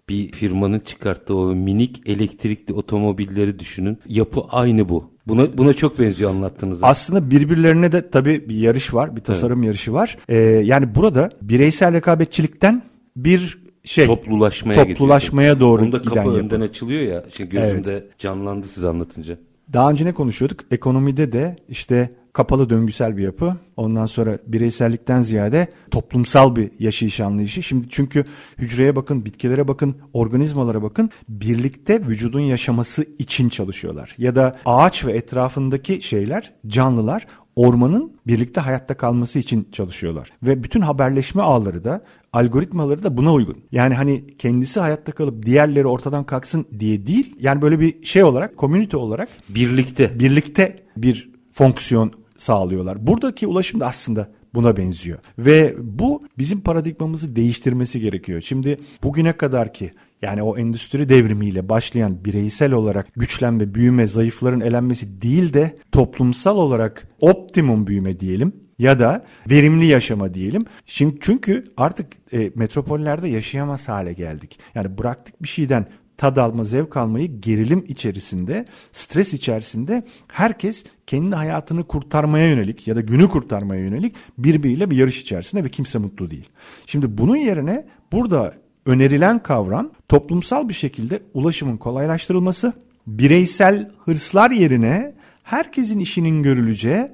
bir 0.09 0.31
firmanın 0.31 0.79
çıkarttığı 0.79 1.35
o 1.35 1.55
minik 1.55 2.01
elektrikli 2.05 2.73
otomobilleri 2.73 3.59
düşünün. 3.59 3.99
Yapı 4.07 4.41
aynı 4.49 4.89
bu. 4.89 5.13
Buna 5.27 5.57
buna 5.57 5.73
çok 5.73 5.99
benziyor 5.99 6.31
anlattığınız. 6.31 6.83
Aslında 6.83 7.31
birbirlerine 7.31 7.91
de 7.91 8.09
tabii 8.09 8.49
bir 8.49 8.55
yarış 8.55 8.93
var, 8.93 9.15
bir 9.15 9.21
tasarım 9.21 9.57
evet. 9.59 9.67
yarışı 9.67 9.93
var. 9.93 10.17
Ee, 10.29 10.37
yani 10.39 10.95
burada 10.95 11.29
bireysel 11.41 11.93
rekabetçilikten 11.93 12.83
bir 13.15 13.63
şey 13.83 14.05
toplulaşmaya 14.05 14.87
toplulaşmaya 14.87 15.59
doğru 15.59 15.81
Bunda 15.81 16.01
kapı 16.01 16.09
giden 16.09 16.27
önden 16.27 16.59
yapı. 16.59 16.69
açılıyor 16.69 17.01
ya. 17.01 17.23
Şimdi 17.29 17.49
gözümde 17.49 17.91
evet. 17.93 18.19
canlandı 18.19 18.67
siz 18.67 18.85
anlatınca. 18.85 19.37
Daha 19.73 19.91
önce 19.91 20.05
ne 20.05 20.13
konuşuyorduk? 20.13 20.59
Ekonomide 20.71 21.31
de 21.31 21.55
işte 21.69 22.09
kapalı 22.33 22.69
döngüsel 22.69 23.17
bir 23.17 23.23
yapı. 23.23 23.57
Ondan 23.77 24.05
sonra 24.05 24.37
bireysellikten 24.47 25.21
ziyade 25.21 25.67
toplumsal 25.91 26.55
bir 26.55 26.71
yaşayış 26.79 27.19
anlayışı. 27.19 27.63
Şimdi 27.63 27.85
çünkü 27.89 28.25
hücreye 28.57 28.95
bakın, 28.95 29.25
bitkilere 29.25 29.67
bakın, 29.67 29.95
organizmalara 30.13 30.83
bakın. 30.83 31.09
Birlikte 31.29 32.01
vücudun 32.01 32.39
yaşaması 32.39 33.05
için 33.19 33.49
çalışıyorlar. 33.49 34.15
Ya 34.17 34.35
da 34.35 34.57
ağaç 34.65 35.05
ve 35.05 35.11
etrafındaki 35.11 36.01
şeyler, 36.01 36.53
canlılar 36.67 37.27
ormanın 37.55 38.13
birlikte 38.27 38.61
hayatta 38.61 38.97
kalması 38.97 39.39
için 39.39 39.67
çalışıyorlar. 39.71 40.29
Ve 40.43 40.63
bütün 40.63 40.81
haberleşme 40.81 41.41
ağları 41.41 41.83
da 41.83 42.01
algoritmaları 42.33 43.03
da 43.03 43.17
buna 43.17 43.33
uygun. 43.33 43.57
Yani 43.71 43.93
hani 43.93 44.37
kendisi 44.37 44.79
hayatta 44.79 45.11
kalıp 45.11 45.45
diğerleri 45.45 45.87
ortadan 45.87 46.23
kalksın 46.23 46.65
diye 46.79 47.07
değil. 47.07 47.35
Yani 47.39 47.61
böyle 47.61 47.79
bir 47.79 48.05
şey 48.05 48.23
olarak, 48.23 48.57
komünite 48.57 48.97
olarak 48.97 49.29
birlikte 49.49 50.19
birlikte 50.19 50.83
bir 50.97 51.33
fonksiyon 51.51 52.22
sağlıyorlar. 52.43 53.07
Buradaki 53.07 53.47
ulaşım 53.47 53.79
da 53.79 53.87
aslında 53.87 54.29
buna 54.53 54.77
benziyor. 54.77 55.19
Ve 55.39 55.75
bu 55.79 56.23
bizim 56.37 56.61
paradigmamızı 56.61 57.35
değiştirmesi 57.35 57.99
gerekiyor. 57.99 58.41
Şimdi 58.41 58.79
bugüne 59.03 59.37
kadar 59.37 59.73
ki 59.73 59.91
yani 60.21 60.43
o 60.43 60.57
endüstri 60.57 61.09
devrimiyle 61.09 61.69
başlayan 61.69 62.25
bireysel 62.25 62.71
olarak 62.71 63.07
güçlenme, 63.15 63.73
büyüme, 63.75 64.07
zayıfların 64.07 64.61
elenmesi 64.61 65.21
değil 65.21 65.53
de 65.53 65.77
toplumsal 65.91 66.57
olarak 66.57 67.07
optimum 67.21 67.87
büyüme 67.87 68.19
diyelim 68.19 68.53
ya 68.79 68.99
da 68.99 69.25
verimli 69.49 69.85
yaşama 69.85 70.33
diyelim. 70.33 70.65
Şimdi 70.85 71.17
çünkü 71.21 71.63
artık 71.77 72.07
e, 72.33 72.51
metropollerde 72.55 73.27
yaşayamaz 73.27 73.89
hale 73.89 74.13
geldik. 74.13 74.59
Yani 74.75 74.97
bıraktık 74.97 75.43
bir 75.43 75.47
şeyden 75.47 75.85
tad 76.17 76.37
alma, 76.37 76.63
zevk 76.63 76.97
almayı 76.97 77.41
gerilim 77.41 77.85
içerisinde, 77.87 78.65
stres 78.91 79.33
içerisinde 79.33 80.03
herkes 80.27 80.85
kendi 81.07 81.35
hayatını 81.35 81.83
kurtarmaya 81.83 82.49
yönelik 82.49 82.87
ya 82.87 82.95
da 82.95 83.01
günü 83.01 83.29
kurtarmaya 83.29 83.81
yönelik 83.81 84.15
birbiriyle 84.37 84.91
bir 84.91 84.97
yarış 84.97 85.21
içerisinde 85.21 85.63
ve 85.63 85.69
kimse 85.69 85.99
mutlu 85.99 86.29
değil. 86.29 86.49
Şimdi 86.85 87.17
bunun 87.17 87.35
yerine 87.35 87.85
burada 88.11 88.53
önerilen 88.85 89.43
kavram 89.43 89.91
toplumsal 90.09 90.69
bir 90.69 90.73
şekilde 90.73 91.19
ulaşımın 91.33 91.77
kolaylaştırılması, 91.77 92.73
bireysel 93.07 93.91
hırslar 94.05 94.51
yerine 94.51 95.15
herkesin 95.43 95.99
işinin 95.99 96.43
görüleceği 96.43 97.07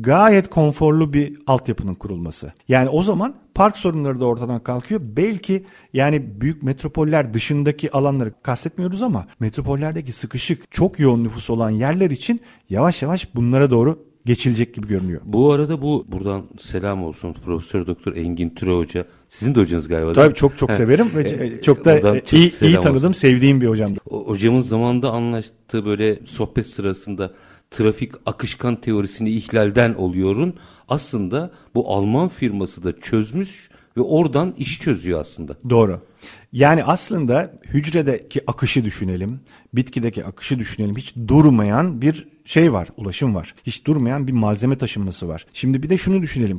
gayet 0.00 0.50
konforlu 0.50 1.12
bir 1.12 1.38
altyapının 1.46 1.94
kurulması. 1.94 2.52
Yani 2.68 2.88
o 2.88 3.02
zaman 3.02 3.34
park 3.54 3.76
sorunları 3.76 4.20
da 4.20 4.24
ortadan 4.24 4.62
kalkıyor. 4.62 5.00
Belki 5.04 5.64
yani 5.92 6.40
büyük 6.40 6.62
metropoller 6.62 7.34
dışındaki 7.34 7.92
alanları 7.92 8.32
kastetmiyoruz 8.42 9.02
ama 9.02 9.26
metropollerdeki 9.40 10.12
sıkışık 10.12 10.70
çok 10.70 11.00
yoğun 11.00 11.24
nüfus 11.24 11.50
olan 11.50 11.70
yerler 11.70 12.10
için 12.10 12.40
yavaş 12.70 13.02
yavaş 13.02 13.34
bunlara 13.34 13.70
doğru 13.70 14.06
geçilecek 14.26 14.74
gibi 14.74 14.86
görünüyor. 14.86 15.20
Bu 15.24 15.52
arada 15.52 15.82
bu 15.82 16.06
buradan 16.08 16.44
selam 16.58 17.02
olsun 17.04 17.32
Profesör 17.44 17.86
Doktor 17.86 18.16
Engin 18.16 18.50
Türe 18.50 18.76
Hoca. 18.76 19.04
Sizin 19.28 19.54
de 19.54 19.60
hocanız 19.60 19.88
galiba. 19.88 20.12
Tabii 20.12 20.34
çok 20.34 20.56
çok 20.56 20.70
severim 20.70 21.10
ve 21.14 21.28
e, 21.28 21.62
çok 21.62 21.84
da 21.84 22.00
çok 22.00 22.32
iyi, 22.32 22.62
iyi 22.62 22.74
tanıdım, 22.74 22.94
olsun. 22.96 23.12
sevdiğim 23.12 23.60
bir 23.60 23.66
hocamdı. 23.66 24.00
Hocamın 24.08 24.60
zamanında 24.60 25.10
anlaştığı 25.10 25.84
böyle 25.84 26.18
sohbet 26.26 26.66
sırasında 26.66 27.32
trafik 27.76 28.12
akışkan 28.26 28.80
teorisini 28.80 29.30
ihlalden 29.30 29.94
oluyorun 29.94 30.54
aslında 30.88 31.50
bu 31.74 31.94
Alman 31.94 32.28
firması 32.28 32.84
da 32.84 33.00
çözmüş 33.00 33.68
ve 33.96 34.00
oradan 34.00 34.54
iş 34.58 34.80
çözüyor 34.80 35.20
aslında. 35.20 35.56
Doğru. 35.70 36.02
Yani 36.52 36.84
aslında 36.84 37.52
hücredeki 37.64 38.40
akışı 38.46 38.84
düşünelim, 38.84 39.40
bitkideki 39.74 40.24
akışı 40.24 40.58
düşünelim. 40.58 40.96
Hiç 40.96 41.14
durmayan 41.28 42.02
bir 42.02 42.28
şey 42.44 42.72
var, 42.72 42.88
ulaşım 42.96 43.34
var. 43.34 43.54
Hiç 43.66 43.84
durmayan 43.84 44.28
bir 44.28 44.32
malzeme 44.32 44.78
taşınması 44.78 45.28
var. 45.28 45.46
Şimdi 45.52 45.82
bir 45.82 45.88
de 45.88 45.98
şunu 45.98 46.22
düşünelim. 46.22 46.58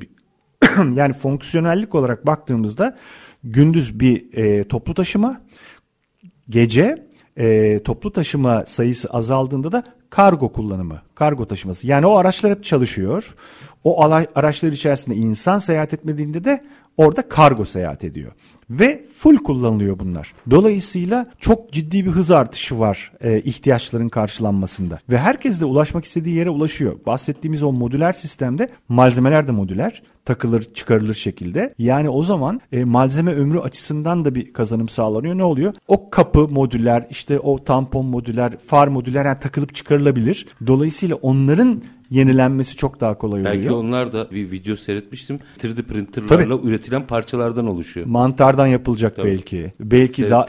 yani 0.93 1.13
fonksiyonellik 1.13 1.95
olarak 1.95 2.25
baktığımızda 2.25 2.97
gündüz 3.43 3.99
bir 3.99 4.37
e, 4.37 4.63
toplu 4.63 4.93
taşıma, 4.93 5.41
gece 6.49 7.06
e, 7.37 7.79
toplu 7.79 8.13
taşıma 8.13 8.65
sayısı 8.65 9.09
azaldığında 9.09 9.71
da 9.71 9.83
kargo 10.09 10.51
kullanımı, 10.51 11.01
kargo 11.15 11.45
taşıması. 11.45 11.87
Yani 11.87 12.05
o 12.05 12.15
araçlar 12.17 12.51
hep 12.51 12.63
çalışıyor. 12.63 13.35
O 13.83 14.03
araçlar 14.35 14.71
içerisinde 14.71 15.15
insan 15.15 15.57
seyahat 15.57 15.93
etmediğinde 15.93 16.43
de 16.43 16.63
orada 16.97 17.29
kargo 17.29 17.65
seyahat 17.65 18.03
ediyor. 18.03 18.31
Ve 18.69 19.05
full 19.17 19.37
kullanılıyor 19.37 19.99
bunlar. 19.99 20.33
Dolayısıyla 20.51 21.25
çok 21.39 21.71
ciddi 21.71 22.05
bir 22.05 22.11
hız 22.11 22.31
artışı 22.31 22.79
var 22.79 23.11
e, 23.21 23.41
ihtiyaçların 23.41 24.09
karşılanmasında. 24.09 24.99
Ve 25.09 25.17
herkes 25.17 25.61
de 25.61 25.65
ulaşmak 25.65 26.05
istediği 26.05 26.35
yere 26.35 26.49
ulaşıyor. 26.49 26.95
Bahsettiğimiz 27.05 27.63
o 27.63 27.71
modüler 27.71 28.13
sistemde 28.13 28.69
malzemeler 28.89 29.47
de 29.47 29.51
modüler 29.51 30.03
takılır 30.27 30.61
çıkarılır 30.61 31.13
şekilde. 31.13 31.73
Yani 31.77 32.09
o 32.09 32.23
zaman 32.23 32.61
e, 32.71 32.83
malzeme 32.83 33.33
ömrü 33.33 33.59
açısından 33.59 34.25
da 34.25 34.35
bir 34.35 34.53
kazanım 34.53 34.89
sağlanıyor. 34.89 35.37
Ne 35.37 35.43
oluyor? 35.43 35.73
O 35.87 36.09
kapı 36.09 36.47
modüler, 36.47 37.07
işte 37.09 37.39
o 37.39 37.63
tampon 37.63 38.05
modüler, 38.05 38.57
far 38.65 38.87
modüler 38.87 39.25
yani 39.25 39.39
takılıp 39.39 39.75
çıkarılabilir. 39.75 40.47
Dolayısıyla 40.67 41.15
onların 41.15 41.81
yenilenmesi 42.09 42.75
çok 42.75 42.99
daha 43.01 43.17
kolay 43.17 43.41
oluyor. 43.41 43.55
Belki 43.55 43.71
onlar 43.71 44.13
da 44.13 44.31
bir 44.31 44.51
video 44.51 44.75
seyretmiştim. 44.75 45.39
3D 45.59 45.83
printerlarla 45.83 46.57
Tabii. 46.57 46.67
üretilen 46.67 47.07
parçalardan 47.07 47.67
oluşuyor. 47.67 48.07
Mantardan 48.07 48.67
yapılacak 48.67 49.15
Tabii. 49.15 49.27
belki. 49.27 49.71
Belki 49.79 50.29
daha 50.29 50.45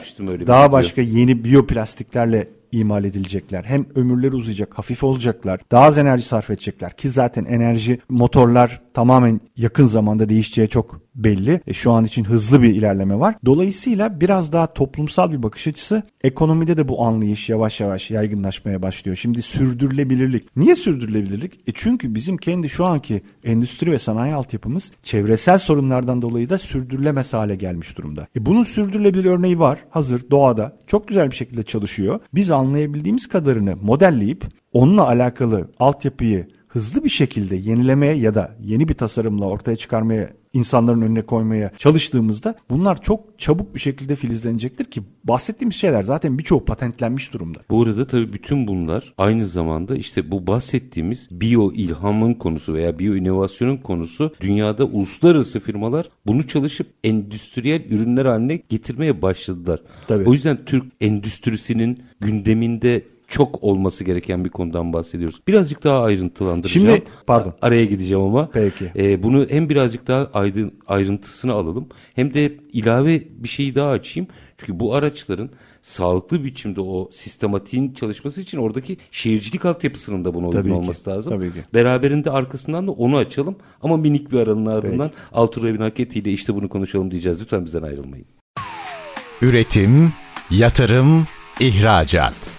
daha 0.47 0.71
başka 0.71 1.01
yeni 1.01 1.43
biyoplastiklerle 1.43 2.47
imal 2.71 3.03
edilecekler. 3.03 3.63
Hem 3.63 3.85
ömürleri 3.95 4.35
uzayacak, 4.35 4.77
hafif 4.77 5.03
olacaklar, 5.03 5.59
daha 5.71 5.85
az 5.85 5.97
enerji 5.97 6.23
sarf 6.23 6.49
edecekler 6.49 6.91
ki 6.91 7.09
zaten 7.09 7.45
enerji 7.45 7.99
motorlar 8.09 8.81
tamamen 8.99 9.41
yakın 9.57 9.85
zamanda 9.85 10.29
değişeceği 10.29 10.69
çok 10.69 11.01
belli. 11.15 11.61
E, 11.67 11.73
şu 11.73 11.91
an 11.91 12.05
için 12.05 12.23
hızlı 12.23 12.61
bir 12.61 12.75
ilerleme 12.75 13.19
var. 13.19 13.35
Dolayısıyla 13.45 14.21
biraz 14.21 14.53
daha 14.53 14.73
toplumsal 14.73 15.31
bir 15.31 15.43
bakış 15.43 15.67
açısı. 15.67 16.03
Ekonomide 16.23 16.77
de 16.77 16.87
bu 16.87 17.05
anlayış 17.05 17.49
yavaş 17.49 17.79
yavaş 17.79 18.11
yaygınlaşmaya 18.11 18.81
başlıyor. 18.81 19.17
Şimdi 19.17 19.41
sürdürülebilirlik. 19.41 20.55
Niye 20.55 20.75
sürdürülebilirlik? 20.75 21.53
E 21.67 21.71
çünkü 21.75 22.15
bizim 22.15 22.37
kendi 22.37 22.69
şu 22.69 22.85
anki 22.85 23.21
endüstri 23.43 23.91
ve 23.91 23.97
sanayi 23.97 24.33
altyapımız 24.33 24.91
çevresel 25.03 25.57
sorunlardan 25.57 26.21
dolayı 26.21 26.49
da 26.49 26.57
sürdürülemez 26.57 27.33
hale 27.33 27.55
gelmiş 27.55 27.97
durumda. 27.97 28.27
E 28.35 28.45
bunun 28.45 28.63
sürdürülebilir 28.63 29.25
örneği 29.25 29.59
var. 29.59 29.79
Hazır 29.89 30.31
doğada. 30.31 30.77
Çok 30.87 31.07
güzel 31.07 31.31
bir 31.31 31.35
şekilde 31.35 31.63
çalışıyor. 31.63 32.19
Biz 32.33 32.51
anlayabildiğimiz 32.51 33.27
kadarını 33.27 33.75
modelleyip 33.81 34.45
onunla 34.73 35.07
alakalı 35.07 35.69
altyapıyı 35.79 36.47
hızlı 36.69 37.03
bir 37.03 37.09
şekilde 37.09 37.55
yenilemeye 37.55 38.13
ya 38.13 38.35
da 38.35 38.55
yeni 38.63 38.87
bir 38.87 38.93
tasarımla 38.93 39.45
ortaya 39.45 39.75
çıkarmaya 39.75 40.29
insanların 40.53 41.01
önüne 41.01 41.21
koymaya 41.21 41.71
çalıştığımızda 41.77 42.55
bunlar 42.69 43.01
çok 43.01 43.39
çabuk 43.39 43.75
bir 43.75 43.79
şekilde 43.79 44.15
filizlenecektir 44.15 44.85
ki 44.85 45.01
bahsettiğimiz 45.23 45.75
şeyler 45.75 46.03
zaten 46.03 46.37
birçoğu 46.37 46.65
patentlenmiş 46.65 47.33
durumda. 47.33 47.59
Bu 47.69 47.83
arada 47.83 48.07
tabii 48.07 48.33
bütün 48.33 48.67
bunlar 48.67 49.13
aynı 49.17 49.45
zamanda 49.47 49.95
işte 49.95 50.31
bu 50.31 50.47
bahsettiğimiz 50.47 51.27
biyo 51.31 51.71
ilhamın 51.71 52.33
konusu 52.33 52.73
veya 52.73 52.99
biyo 52.99 53.15
inovasyonun 53.15 53.77
konusu 53.77 54.35
dünyada 54.41 54.85
uluslararası 54.85 55.59
firmalar 55.59 56.09
bunu 56.27 56.47
çalışıp 56.47 56.87
endüstriyel 57.03 57.85
ürünler 57.89 58.25
haline 58.25 58.55
getirmeye 58.69 59.21
başladılar. 59.21 59.81
Tabii. 60.07 60.29
O 60.29 60.33
yüzden 60.33 60.65
Türk 60.65 60.83
endüstrisinin 61.01 62.03
gündeminde 62.19 63.03
çok 63.29 63.63
olması 63.63 64.03
gereken 64.03 64.45
bir 64.45 64.49
konudan 64.49 64.93
bahsediyoruz. 64.93 65.41
Birazcık 65.47 65.83
daha 65.83 66.03
ayrıntılandıracağım. 66.03 66.87
Şimdi 66.87 67.03
pardon. 67.27 67.53
Araya 67.61 67.85
gideceğim 67.85 68.23
ama. 68.23 68.49
Peki. 68.53 68.91
E, 68.95 69.23
bunu 69.23 69.47
hem 69.49 69.69
birazcık 69.69 70.07
daha 70.07 70.29
aydın, 70.33 70.73
ayrıntısını 70.87 71.53
alalım 71.53 71.87
hem 72.15 72.33
de 72.33 72.57
ilave 72.73 73.23
bir 73.37 73.49
şeyi 73.49 73.75
daha 73.75 73.89
açayım. 73.89 74.27
Çünkü 74.57 74.79
bu 74.79 74.95
araçların 74.95 75.49
sağlıklı 75.81 76.43
biçimde 76.43 76.81
o 76.81 77.09
sistematiğin 77.11 77.93
çalışması 77.93 78.41
için 78.41 78.57
oradaki 78.57 78.97
şehircilik 79.11 79.65
altyapısının 79.65 80.25
da 80.25 80.33
buna 80.33 80.47
uygun 80.47 80.61
tabii 80.61 80.73
olması 80.73 81.03
ki, 81.03 81.09
lazım. 81.09 81.33
Tabii 81.33 81.53
ki. 81.53 81.59
Beraberinde 81.73 82.31
arkasından 82.31 82.87
da 82.87 82.91
onu 82.91 83.17
açalım 83.17 83.55
ama 83.81 83.97
minik 83.97 84.31
bir 84.31 84.39
aranın 84.39 84.65
ardından 84.65 85.11
Altur 85.31 85.63
Revin 85.63 85.81
Haketi 85.81 86.19
ile 86.19 86.31
işte 86.31 86.55
bunu 86.55 86.69
konuşalım 86.69 87.11
diyeceğiz. 87.11 87.41
Lütfen 87.41 87.65
bizden 87.65 87.83
ayrılmayın. 87.83 88.25
Üretim, 89.41 90.13
yatırım, 90.51 91.25
ihracat. 91.59 92.58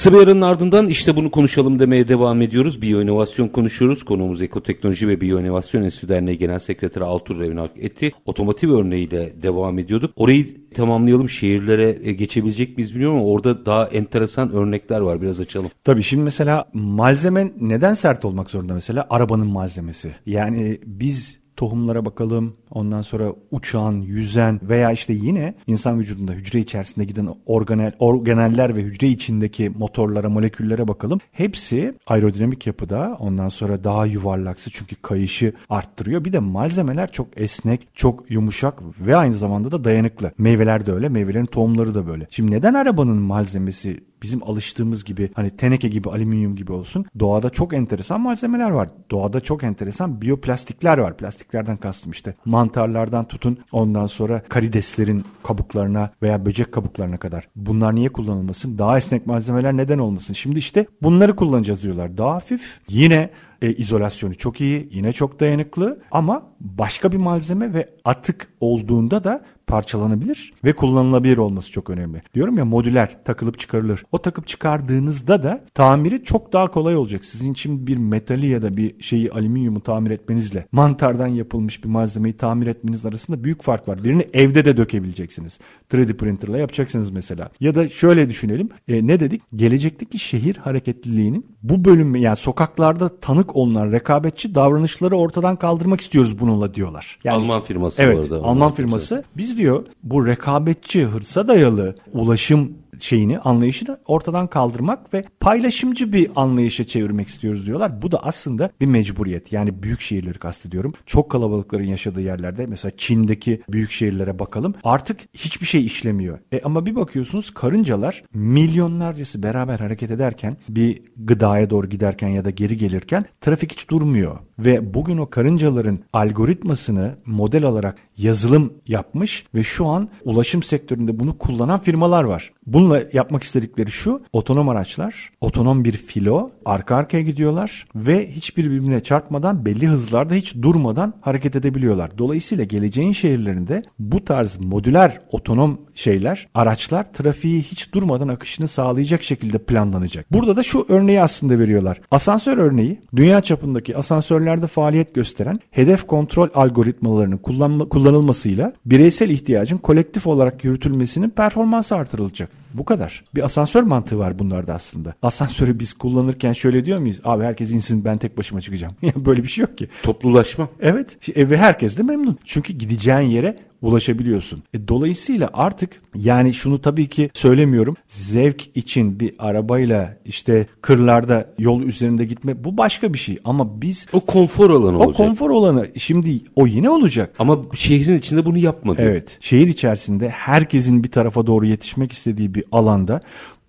Kısa 0.00 0.12
bir 0.12 0.18
aranın 0.18 0.40
ardından 0.40 0.88
işte 0.88 1.16
bunu 1.16 1.30
konuşalım 1.30 1.78
demeye 1.78 2.08
devam 2.08 2.42
ediyoruz. 2.42 2.82
Biyoinovasyon 2.82 3.48
konuşuyoruz. 3.48 4.02
Konuğumuz 4.04 4.42
Ekoteknoloji 4.42 5.08
ve 5.08 5.20
Biyoinovasyon 5.20 5.82
Enstitü 5.82 6.08
Derneği 6.08 6.38
Genel 6.38 6.58
Sekreteri 6.58 7.04
Altur 7.04 7.40
Revinak 7.40 7.70
Eti. 7.78 8.12
Otomotiv 8.26 8.70
örneğiyle 8.70 9.42
devam 9.42 9.78
ediyorduk. 9.78 10.12
Orayı 10.16 10.70
tamamlayalım. 10.74 11.28
Şehirlere 11.28 11.98
e, 12.02 12.12
geçebilecek 12.12 12.76
miyiz 12.76 12.94
bilmiyorum 12.94 13.16
ama 13.16 13.26
orada 13.26 13.66
daha 13.66 13.86
enteresan 13.86 14.52
örnekler 14.52 15.00
var. 15.00 15.22
Biraz 15.22 15.40
açalım. 15.40 15.70
Tabii 15.84 16.02
şimdi 16.02 16.24
mesela 16.24 16.64
malzeme 16.74 17.52
neden 17.60 17.94
sert 17.94 18.24
olmak 18.24 18.50
zorunda 18.50 18.74
mesela? 18.74 19.06
Arabanın 19.10 19.46
malzemesi. 19.46 20.14
Yani 20.26 20.78
biz 20.86 21.39
tohumlara 21.60 22.04
bakalım. 22.04 22.52
Ondan 22.70 23.00
sonra 23.00 23.32
uçan, 23.50 23.92
yüzen 23.92 24.60
veya 24.62 24.92
işte 24.92 25.12
yine 25.12 25.54
insan 25.66 25.98
vücudunda 25.98 26.32
hücre 26.32 26.58
içerisinde 26.58 27.04
giden 27.04 27.28
organel, 27.46 27.92
organeller 27.98 28.76
ve 28.76 28.82
hücre 28.82 29.08
içindeki 29.08 29.70
motorlara, 29.70 30.28
moleküllere 30.28 30.88
bakalım. 30.88 31.18
Hepsi 31.32 31.94
aerodinamik 32.06 32.66
yapıda. 32.66 33.16
Ondan 33.18 33.48
sonra 33.48 33.84
daha 33.84 34.06
yuvarlaksı 34.06 34.70
çünkü 34.70 34.96
kayışı 34.96 35.52
arttırıyor. 35.70 36.24
Bir 36.24 36.32
de 36.32 36.38
malzemeler 36.38 37.12
çok 37.12 37.26
esnek, 37.36 37.88
çok 37.94 38.30
yumuşak 38.30 38.82
ve 39.06 39.16
aynı 39.16 39.34
zamanda 39.34 39.72
da 39.72 39.84
dayanıklı. 39.84 40.32
Meyveler 40.38 40.86
de 40.86 40.92
öyle, 40.92 41.08
meyvelerin 41.08 41.46
tohumları 41.46 41.94
da 41.94 42.06
böyle. 42.06 42.26
Şimdi 42.30 42.52
neden 42.52 42.74
arabanın 42.74 43.16
malzemesi 43.16 44.09
bizim 44.22 44.44
alıştığımız 44.44 45.04
gibi 45.04 45.30
hani 45.34 45.50
teneke 45.50 45.88
gibi 45.88 46.10
alüminyum 46.10 46.56
gibi 46.56 46.72
olsun. 46.72 47.06
Doğada 47.18 47.50
çok 47.50 47.74
enteresan 47.74 48.20
malzemeler 48.20 48.70
var. 48.70 48.88
Doğada 49.10 49.40
çok 49.40 49.64
enteresan 49.64 50.22
biyoplastikler 50.22 50.98
var. 50.98 51.16
Plastiklerden 51.16 51.76
kastım 51.76 52.12
işte 52.12 52.34
mantarlardan 52.44 53.28
tutun 53.28 53.58
ondan 53.72 54.06
sonra 54.06 54.42
karideslerin 54.48 55.24
kabuklarına 55.42 56.10
veya 56.22 56.46
böcek 56.46 56.72
kabuklarına 56.72 57.16
kadar. 57.16 57.48
Bunlar 57.56 57.94
niye 57.94 58.08
kullanılmasın? 58.08 58.78
Daha 58.78 58.96
esnek 58.96 59.26
malzemeler 59.26 59.76
neden 59.76 59.98
olmasın? 59.98 60.34
Şimdi 60.34 60.58
işte 60.58 60.86
bunları 61.02 61.36
kullanacağız 61.36 61.82
diyorlar. 61.82 62.18
Daha 62.18 62.34
hafif 62.34 62.80
yine 62.88 63.30
e, 63.62 63.72
izolasyonu 63.72 64.34
çok 64.34 64.60
iyi, 64.60 64.88
yine 64.92 65.12
çok 65.12 65.40
dayanıklı 65.40 66.00
ama 66.10 66.42
başka 66.60 67.12
bir 67.12 67.16
malzeme 67.16 67.74
ve 67.74 67.88
atık 68.04 68.48
olduğunda 68.60 69.24
da 69.24 69.44
parçalanabilir 69.70 70.52
ve 70.64 70.72
kullanılabilir 70.72 71.36
olması 71.36 71.72
çok 71.72 71.90
önemli. 71.90 72.22
Diyorum 72.34 72.58
ya 72.58 72.64
modüler 72.64 73.24
takılıp 73.24 73.58
çıkarılır. 73.58 74.04
O 74.12 74.22
takıp 74.22 74.46
çıkardığınızda 74.46 75.42
da 75.42 75.64
tamiri 75.74 76.22
çok 76.22 76.52
daha 76.52 76.70
kolay 76.70 76.96
olacak. 76.96 77.24
Sizin 77.24 77.52
için 77.52 77.86
bir 77.86 77.96
metali 77.96 78.46
ya 78.46 78.62
da 78.62 78.76
bir 78.76 79.02
şeyi 79.02 79.32
alüminyumu 79.32 79.80
tamir 79.80 80.10
etmenizle 80.10 80.66
mantardan 80.72 81.26
yapılmış 81.26 81.84
bir 81.84 81.88
malzemeyi 81.88 82.36
tamir 82.36 82.66
etmeniz 82.66 83.06
arasında 83.06 83.44
büyük 83.44 83.62
fark 83.62 83.88
var. 83.88 84.04
Birini 84.04 84.26
evde 84.32 84.64
de 84.64 84.76
dökebileceksiniz. 84.76 85.58
3D 85.90 86.16
printerla 86.16 86.58
yapacaksınız 86.58 87.10
mesela. 87.10 87.50
Ya 87.60 87.74
da 87.74 87.88
şöyle 87.88 88.28
düşünelim. 88.28 88.68
E, 88.88 89.06
ne 89.06 89.20
dedik? 89.20 89.42
Gelecekteki 89.56 90.18
şehir 90.18 90.56
hareketliliğinin 90.56 91.46
bu 91.62 91.84
bölüm 91.84 92.16
yani 92.16 92.36
sokaklarda 92.36 93.20
tanık 93.20 93.56
olunan 93.56 93.92
rekabetçi 93.92 94.54
davranışları 94.54 95.16
ortadan 95.16 95.56
kaldırmak 95.56 96.00
istiyoruz 96.00 96.40
bununla 96.40 96.74
diyorlar. 96.74 97.18
Yani, 97.24 97.36
Alman 97.36 97.62
firması 97.62 98.02
evet, 98.02 98.18
orada. 98.18 98.44
Alman 98.44 98.72
firması. 98.72 99.24
Biz 99.36 99.58
diyor 99.60 99.86
bu 100.02 100.26
rekabetçi, 100.26 101.04
hırsa 101.04 101.48
dayalı 101.48 101.94
ulaşım 102.12 102.72
şeyini, 103.02 103.38
anlayışını 103.38 103.98
ortadan 104.06 104.46
kaldırmak 104.46 105.14
ve 105.14 105.22
paylaşımcı 105.40 106.12
bir 106.12 106.30
anlayışa 106.36 106.84
çevirmek 106.84 107.28
istiyoruz 107.28 107.66
diyorlar. 107.66 108.02
Bu 108.02 108.12
da 108.12 108.22
aslında 108.22 108.70
bir 108.80 108.86
mecburiyet. 108.86 109.52
Yani 109.52 109.82
büyük 109.82 110.00
şehirleri 110.00 110.38
kastediyorum. 110.38 110.92
Çok 111.06 111.30
kalabalıkların 111.30 111.84
yaşadığı 111.84 112.20
yerlerde 112.20 112.66
mesela 112.66 112.92
Çin'deki 112.96 113.62
büyük 113.68 113.90
şehirlere 113.90 114.38
bakalım. 114.38 114.74
Artık 114.84 115.20
hiçbir 115.34 115.66
şey 115.66 115.86
işlemiyor. 115.86 116.38
E 116.52 116.60
ama 116.60 116.86
bir 116.86 116.96
bakıyorsunuz 116.96 117.50
karıncalar 117.50 118.24
milyonlarcası 118.34 119.42
beraber 119.42 119.80
hareket 119.80 120.10
ederken 120.10 120.56
bir 120.68 121.02
gıdaya 121.16 121.70
doğru 121.70 121.88
giderken 121.88 122.28
ya 122.28 122.44
da 122.44 122.50
geri 122.50 122.76
gelirken 122.76 123.24
trafik 123.40 123.72
hiç 123.72 123.90
durmuyor. 123.90 124.38
Ve 124.58 124.94
bugün 124.94 125.18
o 125.18 125.30
karıncaların 125.30 125.98
algoritmasını 126.12 127.16
model 127.26 127.64
alarak 127.64 127.96
yazılım 128.22 128.72
yapmış 128.88 129.44
ve 129.54 129.62
şu 129.62 129.86
an 129.86 130.08
ulaşım 130.24 130.62
sektöründe 130.62 131.18
bunu 131.18 131.38
kullanan 131.38 131.80
firmalar 131.80 132.24
var. 132.24 132.52
Bununla 132.66 133.02
yapmak 133.12 133.42
istedikleri 133.42 133.90
şu 133.90 134.22
otonom 134.32 134.68
araçlar, 134.68 135.30
otonom 135.40 135.84
bir 135.84 135.92
filo 135.92 136.50
arka 136.64 136.96
arkaya 136.96 137.22
gidiyorlar 137.22 137.86
ve 137.94 138.30
hiçbir 138.30 138.64
birbirine 138.70 139.00
çarpmadan 139.00 139.66
belli 139.66 139.86
hızlarda 139.86 140.34
hiç 140.34 140.54
durmadan 140.62 141.14
hareket 141.20 141.56
edebiliyorlar. 141.56 142.18
Dolayısıyla 142.18 142.64
geleceğin 142.64 143.12
şehirlerinde 143.12 143.82
bu 143.98 144.24
tarz 144.24 144.58
modüler 144.60 145.20
otonom 145.30 145.80
şeyler, 145.94 146.48
araçlar 146.54 147.12
trafiği 147.12 147.62
hiç 147.62 147.94
durmadan 147.94 148.28
akışını 148.28 148.68
sağlayacak 148.68 149.22
şekilde 149.22 149.58
planlanacak. 149.58 150.32
Burada 150.32 150.56
da 150.56 150.62
şu 150.62 150.86
örneği 150.88 151.22
aslında 151.22 151.58
veriyorlar. 151.58 152.00
Asansör 152.10 152.58
örneği 152.58 153.00
dünya 153.16 153.40
çapındaki 153.40 153.96
asansörlerde 153.96 154.66
faaliyet 154.66 155.14
gösteren 155.14 155.56
hedef 155.70 156.06
kontrol 156.06 156.48
algoritmalarının 156.54 157.36
kullanma, 157.36 157.88
kullanılmasıyla 158.10 158.72
bireysel 158.86 159.30
ihtiyacın 159.30 159.78
kolektif 159.78 160.26
olarak 160.26 160.64
yürütülmesinin 160.64 161.30
performansı 161.30 161.94
artırılacak. 161.94 162.50
Bu 162.74 162.84
kadar. 162.84 163.24
Bir 163.34 163.44
asansör 163.44 163.82
mantığı 163.82 164.18
var 164.18 164.38
bunlarda 164.38 164.74
aslında. 164.74 165.14
Asansörü 165.22 165.78
biz 165.78 165.92
kullanırken 165.92 166.52
şöyle 166.52 166.84
diyor 166.84 166.98
muyuz? 166.98 167.20
Abi 167.24 167.44
herkes 167.44 167.70
insin 167.70 168.04
ben 168.04 168.18
tek 168.18 168.38
başıma 168.38 168.60
çıkacağım. 168.60 168.94
Böyle 169.16 169.42
bir 169.42 169.48
şey 169.48 169.62
yok 169.62 169.78
ki. 169.78 169.88
Toplulaşma. 170.02 170.68
Evet. 170.80 171.36
Ve 171.36 171.56
herkes 171.56 171.98
de 171.98 172.02
memnun. 172.02 172.38
Çünkü 172.44 172.72
gideceğin 172.72 173.18
yere 173.30 173.56
ulaşabiliyorsun. 173.82 174.62
E, 174.74 174.88
dolayısıyla 174.88 175.50
artık 175.52 176.02
yani 176.14 176.54
şunu 176.54 176.80
tabii 176.80 177.06
ki 177.06 177.30
söylemiyorum. 177.34 177.96
Zevk 178.08 178.76
için 178.76 179.20
bir 179.20 179.34
arabayla 179.38 180.16
işte 180.24 180.66
kırlarda 180.82 181.54
yol 181.58 181.82
üzerinde 181.82 182.24
gitme 182.24 182.64
bu 182.64 182.76
başka 182.76 183.14
bir 183.14 183.18
şey. 183.18 183.38
Ama 183.44 183.82
biz 183.82 184.06
o 184.12 184.20
konfor 184.20 184.70
alanı 184.70 184.98
o 184.98 185.04
olacak. 185.04 185.20
O 185.20 185.24
konfor 185.24 185.50
alanı 185.50 185.88
şimdi 185.96 186.40
o 186.56 186.66
yine 186.66 186.90
olacak. 186.90 187.34
Ama 187.38 187.58
şehrin 187.74 188.18
içinde 188.18 188.46
bunu 188.46 188.58
yapmadı. 188.58 188.98
Evet. 189.02 189.38
Şehir 189.40 189.66
içerisinde 189.66 190.28
herkesin 190.28 191.04
bir 191.04 191.10
tarafa 191.10 191.46
doğru 191.46 191.66
yetişmek 191.66 192.12
istediği 192.12 192.54
bir 192.54 192.64
alanda 192.72 193.20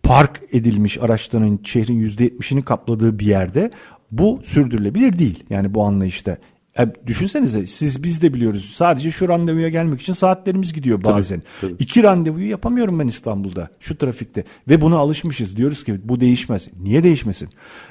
park 0.04 0.42
edilmiş 0.52 0.98
araçların 1.02 1.60
şehrin 1.64 2.08
%70'ini 2.08 2.64
kapladığı 2.64 3.20
bir 3.20 3.26
yerde 3.26 3.72
bu 4.12 4.40
sürdürülebilir 4.44 5.20
değil. 5.20 5.44
Yani 5.50 5.74
bu 5.74 5.84
anlayışta 5.84 6.38
e, 6.80 7.08
düşünsenize 7.08 7.68
siz 7.68 8.04
biz 8.04 8.22
de 8.22 8.34
biliyoruz. 8.34 8.72
Sadece 8.76 9.12
şu 9.12 9.30
randevuya 9.30 9.70
gelmek 9.70 10.02
için 10.02 10.14
saatlerimiz 10.14 10.74
gidiyor 10.74 11.04
bazen. 11.04 11.40
Tabii, 11.40 11.72
tabii. 11.72 11.84
İki 11.84 12.04
randevuyu 12.04 12.50
yapamıyorum 12.50 13.00
ben 13.00 13.08
İstanbul'da 13.08 13.70
şu 13.80 13.98
trafikte. 13.98 14.44
Ve 14.70 14.82
buna 14.82 14.98
alışmışız. 14.98 15.58
Diyoruz 15.58 15.84
ki 15.84 16.02
bu 16.04 16.20
değişmez. 16.20 16.68
Niye 16.84 17.04
değişmesin? 17.04 17.50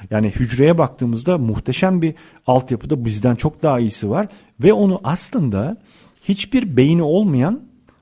Yani 0.09 0.29
hücreye 0.29 0.77
baktığımızda 0.77 1.37
muhteşem 1.37 2.01
bir 2.01 2.13
altyapıda 2.47 3.05
bizden 3.05 3.35
çok 3.35 3.63
daha 3.63 3.79
iyisi 3.79 4.09
var. 4.09 4.27
Ve 4.59 4.73
onu 4.73 4.99
aslında 5.03 5.77
hiçbir 6.23 6.77
beyni 6.77 7.03
olmayan 7.03 7.61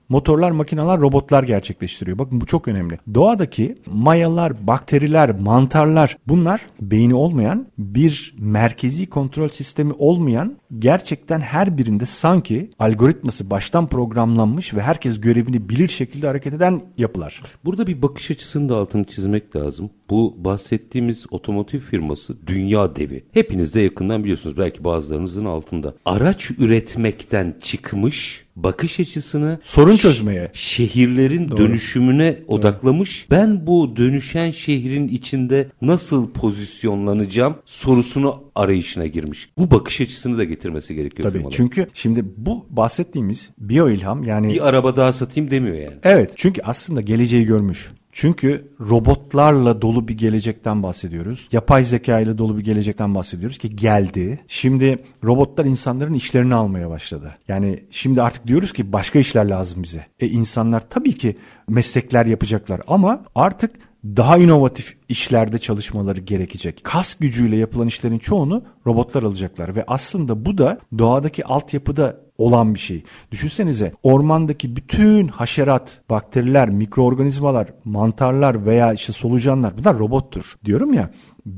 motorlar, 0.09 0.51
makineler, 0.51 0.99
robotlar 0.99 1.43
gerçekleştiriyor. 1.43 2.17
Bakın 2.17 2.41
bu 2.41 2.45
çok 2.45 2.67
önemli. 2.67 2.99
Doğadaki 3.13 3.77
mayalar, 3.85 4.67
bakteriler, 4.67 5.39
mantarlar 5.39 6.17
bunlar 6.27 6.61
beyni 6.81 7.15
olmayan 7.15 7.67
bir 7.77 8.35
merkezi 8.37 9.09
kontrol 9.09 9.49
sistemi 9.49 9.93
olmayan 9.93 10.57
gerçekten 10.79 11.39
her 11.39 11.77
birinde 11.77 12.05
sanki 12.05 12.69
algoritması 12.79 13.49
baştan 13.49 13.89
programlanmış 13.89 14.73
ve 14.73 14.81
herkes 14.81 15.21
görevini 15.21 15.69
bilir 15.69 15.87
şekilde 15.87 16.27
hareket 16.27 16.53
eden 16.53 16.81
yapılar. 16.97 17.41
Burada 17.65 17.87
bir 17.87 18.01
bakış 18.01 18.31
açısını 18.31 18.69
da 18.69 18.75
altını 18.75 19.03
çizmek 19.03 19.55
lazım. 19.55 19.89
Bu 20.09 20.35
bahsettiğimiz 20.37 21.25
otomotiv 21.31 21.79
firması 21.79 22.47
dünya 22.47 22.95
devi. 22.95 23.23
Hepiniz 23.31 23.73
de 23.73 23.81
yakından 23.81 24.23
biliyorsunuz 24.23 24.57
belki 24.57 24.83
bazılarınızın 24.83 25.45
altında. 25.45 25.93
Araç 26.05 26.51
üretmekten 26.51 27.55
çıkmış 27.61 28.49
bakış 28.63 28.99
açısını 28.99 29.59
sorun 29.63 29.95
çözmeye, 29.95 30.51
şehirlerin 30.53 31.49
Doğru. 31.49 31.57
dönüşümüne 31.57 32.37
Doğru. 32.37 32.55
odaklamış. 32.55 33.27
Ben 33.31 33.67
bu 33.67 33.95
dönüşen 33.95 34.51
şehrin 34.51 35.07
içinde 35.07 35.69
nasıl 35.81 36.31
pozisyonlanacağım 36.31 37.55
sorusunu 37.65 38.43
arayışına 38.55 39.05
girmiş. 39.05 39.49
Bu 39.57 39.71
bakış 39.71 40.01
açısını 40.01 40.37
da 40.37 40.43
getirmesi 40.59 40.95
gerekiyor 40.95 41.23
Tabii 41.23 41.37
firmalar. 41.37 41.55
çünkü 41.57 41.87
şimdi 41.93 42.25
bu 42.37 42.65
bahsettiğimiz 42.69 43.49
biyo 43.57 43.89
ilham 43.89 44.23
yani 44.23 44.49
bir 44.49 44.67
araba 44.67 44.95
daha 44.95 45.11
satayım 45.11 45.51
demiyor 45.51 45.75
yani. 45.75 45.95
Evet 46.03 46.33
çünkü 46.35 46.61
aslında 46.61 47.01
geleceği 47.01 47.45
görmüş. 47.45 47.91
Çünkü 48.11 48.71
robotlarla 48.79 49.81
dolu 49.81 50.07
bir 50.07 50.17
gelecekten 50.17 50.83
bahsediyoruz. 50.83 51.49
Yapay 51.51 51.83
zeka 51.83 52.19
ile 52.19 52.37
dolu 52.37 52.57
bir 52.57 52.63
gelecekten 52.63 53.15
bahsediyoruz 53.15 53.57
ki 53.57 53.75
geldi. 53.75 54.39
Şimdi 54.47 54.97
robotlar 55.23 55.65
insanların 55.65 56.13
işlerini 56.13 56.55
almaya 56.55 56.89
başladı. 56.89 57.35
Yani 57.47 57.83
şimdi 57.91 58.21
artık 58.21 58.47
diyoruz 58.47 58.73
ki 58.73 58.93
başka 58.93 59.19
işler 59.19 59.45
lazım 59.45 59.83
bize. 59.83 60.05
E 60.19 60.27
insanlar 60.27 60.89
tabii 60.89 61.17
ki 61.17 61.37
meslekler 61.67 62.25
yapacaklar 62.25 62.81
ama 62.87 63.25
artık 63.35 63.71
daha 64.03 64.37
inovatif 64.37 64.97
işlerde 65.09 65.59
çalışmaları 65.59 66.19
gerekecek. 66.19 66.81
Kas 66.83 67.15
gücüyle 67.15 67.55
yapılan 67.57 67.87
işlerin 67.87 68.19
çoğunu 68.19 68.63
robotlar 68.87 69.23
alacaklar 69.23 69.75
ve 69.75 69.83
aslında 69.87 70.45
bu 70.45 70.57
da 70.57 70.79
doğadaki 70.97 71.45
altyapıda 71.45 72.29
olan 72.37 72.73
bir 72.73 72.79
şey. 72.79 73.03
Düşünsenize 73.31 73.93
ormandaki 74.03 74.75
bütün 74.75 75.27
haşerat, 75.27 76.01
bakteriler, 76.09 76.69
mikroorganizmalar, 76.69 77.73
mantarlar 77.85 78.65
veya 78.65 78.93
işte 78.93 79.13
solucanlar 79.13 79.77
bunlar 79.77 79.99
robottur 79.99 80.55
diyorum 80.65 80.93
ya 80.93 81.09